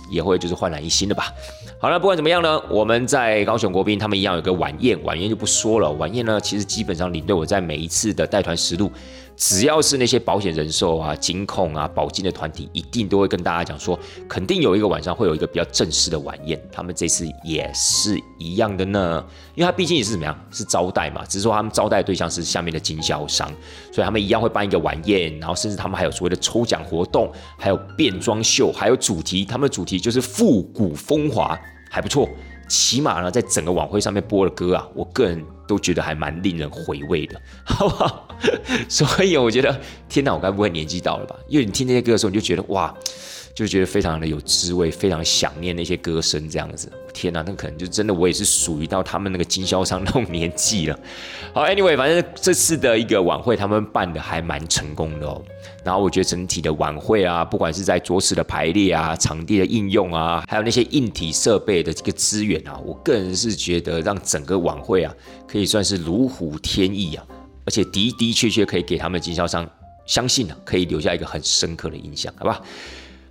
[0.09, 1.33] 也会就是焕然一新的吧。
[1.79, 5.91] 好了，不管怎么样呢，我们在高雄国宾他们一样有个晚宴，晚宴就不说了。
[5.91, 8.91] 晚宴呢，其实基本上领队我在每一次的带团实录。
[9.37, 16.61] 只要是那些保险人寿啊、金控啊、保金的团体，一定都会跟大家讲说，肯定有一个晚上会有一个比较正式的晚宴。
[16.71, 19.25] 他们这次也是一样的呢，
[19.55, 23.51] 因为他毕竟也是怎么样，是招待嘛，只是说他们招待对象是下面的经销商，
[23.91, 31.59] 所以他们一样会办一个晚宴，然后甚至他们还有所谓的抽奖活动，还有变装秀，还有主题，他们的主题就是复古风华，
[31.89, 32.29] 还不错。
[32.67, 38.27] 起码呢，在整个晚会上面播的歌啊，我个人都觉得还蛮令人回味的， 好不好？
[38.89, 41.35] 所以我觉得，天哪，我该不会年纪到了吧？
[41.47, 42.93] 因为你听这些歌的时候，你就觉得哇。
[43.55, 46.91] 就觉得非常的有滋味，非常想念那些歌声这样子。
[47.13, 50.99] 天哪，那可能就真的我也是属于到他们那个经销商那种年纪了。
[51.53, 55.41] 好，Anyway，反正这次的一个晚会他们办的还蛮成功的哦。
[55.85, 65.13] 然后我觉得整体的晚会啊，不管是在桌子的排列啊、场地的应用啊，还有那些硬体设备的这个资源啊，我个人是觉得让整个晚会啊
[65.47, 67.25] 可以算是如虎添翼啊，
[67.65, 69.65] 而且的的确确可以给他们经销商
[70.05, 72.61] 相信啊，可以留下一个很深刻的印象，好吧？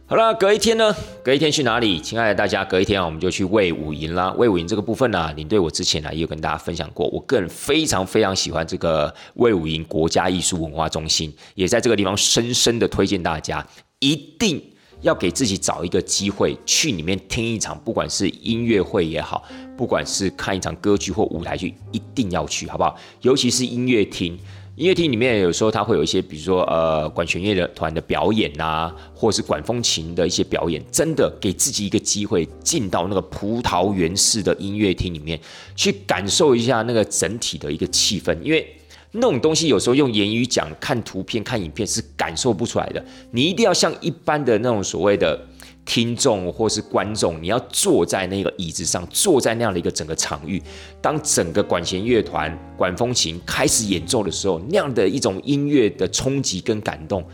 [0.06, 0.94] 好了，隔一天呢？
[1.24, 1.98] 隔一天去哪里？
[1.98, 4.30] 亲爱的大家，隔一天啊，我们就去魏武营啦。
[4.36, 13.66] 魏武营这个部分呢，领队我之前呢也有跟大家分享过，我个人非常非常喜欢这个魏武营国家艺术文化中心，也在这个地方深深的推荐大家，
[13.98, 14.62] 一定
[15.00, 19.42] 要给自己找一个机会去里面听一场，不管是音乐会也好，
[19.74, 22.94] 不管是看一场歌剧或舞台剧，一定要去，好不好？
[23.22, 24.38] 尤其是音乐厅。
[24.76, 35.38] 音乐厅里面有时候它会有一些，比如说呃管弦乐的团的表演呐，或者是管风琴的一些表演，真的给自己一个机会进到那个葡萄园式的音乐厅里面
[35.76, 38.66] 去感受一下那个整体的一个气氛，因为
[39.12, 45.40] 那种东西有时候用言语讲、看图片、看影片是感受不出来的，你一定要像一般的那种所谓的。
[45.84, 50.62] 听众或是观众，你要坐在那个椅子上，坐在那样的一个整个场域，
[51.00, 57.24] 当整个管弦乐团、管风琴开始演奏的时候，那样的一种音乐的冲击跟感动。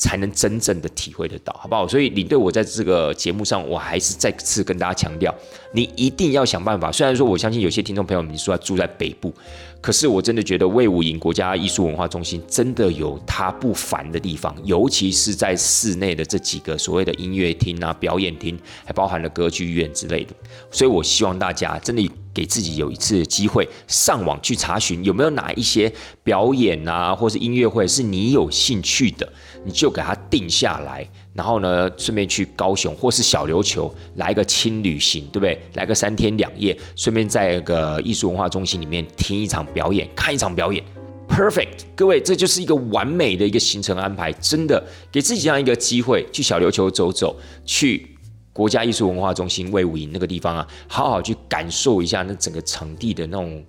[0.00, 1.88] 才能真正的体会得到，好不好？
[1.88, 5.34] 所以领队，我在这个节目上，我还是再次跟大家强调，
[5.72, 6.92] 你一定要想办法。
[6.92, 9.34] 虽然说我相信有些听众朋友，你说要住在北部，
[9.80, 20.34] 可是我真的觉得魏武营国家艺术文化中心真的有它不凡的地方，尤其是在室内的这几个所谓的音乐厅啊、表演厅，还包含了歌剧院之类的。
[20.70, 29.32] 所以我希望大家真的给自己有一次机会，上网去查询有没有哪一些表演啊，或是音乐会是你有兴趣的。
[29.64, 31.06] 你就给它定下来，
[31.38, 35.56] 然后呢，顺便去高雄或是小琉球来个轻旅行，对不对？
[35.74, 40.82] 来个三天两夜，顺便在一个艺术文化中心里面听一场表演，看一场表演
[41.28, 41.84] ，perfect！
[41.94, 48.16] 各位，这就是一个完美的一个行程安排，真的给自己这样一个机会，去小琉球走走，去
[48.52, 53.64] 国家艺术文化中心魏武营那个地方啊，好好去感受一下那整个场地的那种。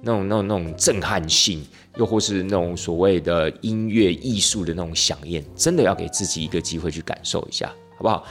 [0.00, 1.60] 那种、那种、那种震撼性，
[1.98, 8.24] 又或是那种所谓的音乐艺术的那种响应，真的要给自己一个机会去感受一下，好不好？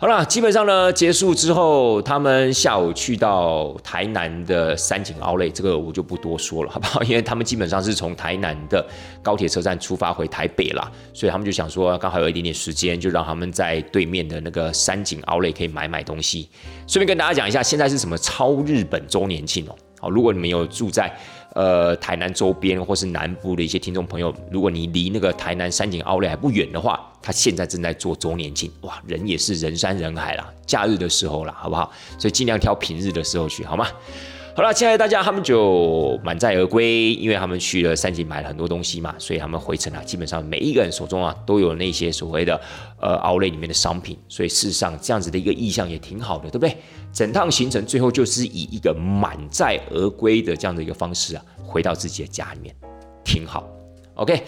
[0.00, 7.02] 好了，基本上呢，结束之后，他们下午去到台南的三井奥莱，这个我就不多说了，好不好？
[7.08, 8.86] 因为他们基本上是从台南的
[9.24, 16.48] 高铁车站出发回台北啦，所以他们就想说，刚好有一点点时间，就让他们在对面的那个三井奥莱可以买买东西。
[16.86, 19.74] 顺便跟大家讲一下，现在是什么超日本周年庆哦。
[20.00, 21.12] 好，如果你们有住在
[21.54, 31.90] 呃台南周边或是南部的一些听众朋友，如果你离那个台南山景奥莱还不远的话，他现在正在做周年庆，哇，人也是人山人海啦，假日的时候啦，好不好？
[32.18, 33.86] 所以尽量挑平日的时候去，好吗？
[34.58, 42.60] 好了，亲爱的大家，他们就满载而归，因为他们去了三井买了很多东西嘛，所以他们回程啊，基本上每一个人手中啊都有那些所谓的
[43.00, 46.76] 呃奥莱里面的商品，所以事实上这样子的一个意向也挺好的，对不对？
[47.12, 52.74] 整趟行程最后就是以一个满载而归的这样的一个方式啊，回到自己的家里面，
[53.24, 53.64] 挺好。
[54.14, 54.42] OK，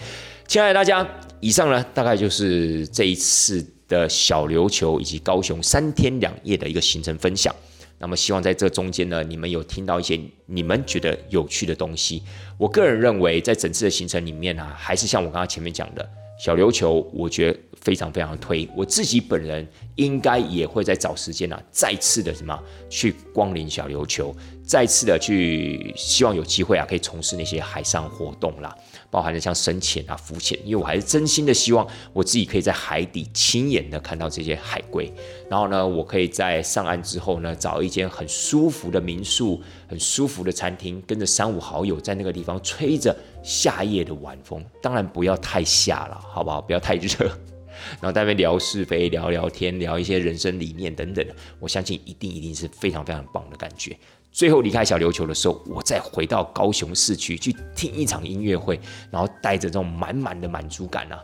[0.45, 1.07] 亲爱的大家，
[1.39, 7.55] 以上呢大概就是这一次的小琉球以及高雄三天两夜的一个行程分享。
[8.01, 12.23] 那么希望在这中间呢，你们有听到一些你们觉得有趣的东西。
[12.57, 16.09] 我个人认为，在整次的行程里面啊，还是像我刚刚前面讲的，
[16.43, 18.67] 小琉球，我觉得非常非常推。
[18.75, 24.35] 我自己本人应该也会在找时间啊，再次的什么去光临小琉球，
[24.65, 28.75] 再次的去希望有机会啊，可以从事那些海上活动啦。
[29.11, 35.11] 包含了像深潜啊、浮潜，因为我还是真心的希望我自己可以在海底亲眼的看到这些海龟。
[35.49, 44.65] 然后呢，我可以在上岸之后呢，找一间很舒服的民宿、很舒服的餐厅，跟着三五好友在那个地方吹着夏夜的晚风。
[44.81, 46.61] 当然不要太夏了，好不好？
[46.61, 47.29] 不要太热。
[47.99, 51.25] 然后在那边聊是非、聊聊天、聊一些人生理念等等，
[51.59, 53.97] 我相信一定一定是非常非常棒的感觉。
[54.31, 58.79] 最后离开小琉球的时候，我再回到高雄市区去听一场音乐会，
[59.09, 61.19] 然后带着这种满满的满足感啊，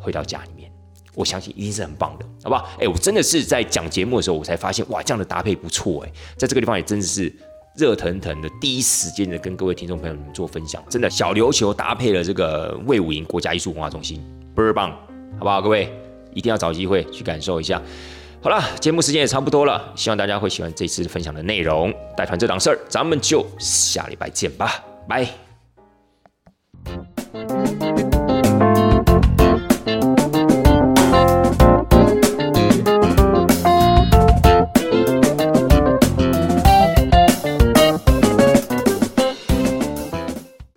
[0.00, 0.70] 回到家里面，
[1.14, 2.68] 我相信一定是很棒的，好不好？
[2.80, 7.32] 哎，我真的是在讲节目的时候，我才发现哇，这样的搭配不错哎，在这个地方也真的是
[7.76, 14.20] 热腾腾的，第一时间的跟各位听众朋友们做分享，真的小琉球搭配了这个魏武营国家艺术文化中心，
[14.56, 14.90] 倍儿棒，
[15.38, 15.62] 好不好？
[15.62, 15.88] 各位
[16.34, 17.80] 一定要找机会去感受一下。
[18.40, 21.92] 好了，节目时间也差不多了，希望大家会喜欢这次分享的内容。
[22.16, 25.47] 带团这档事儿，咱们就下礼拜见吧，拜。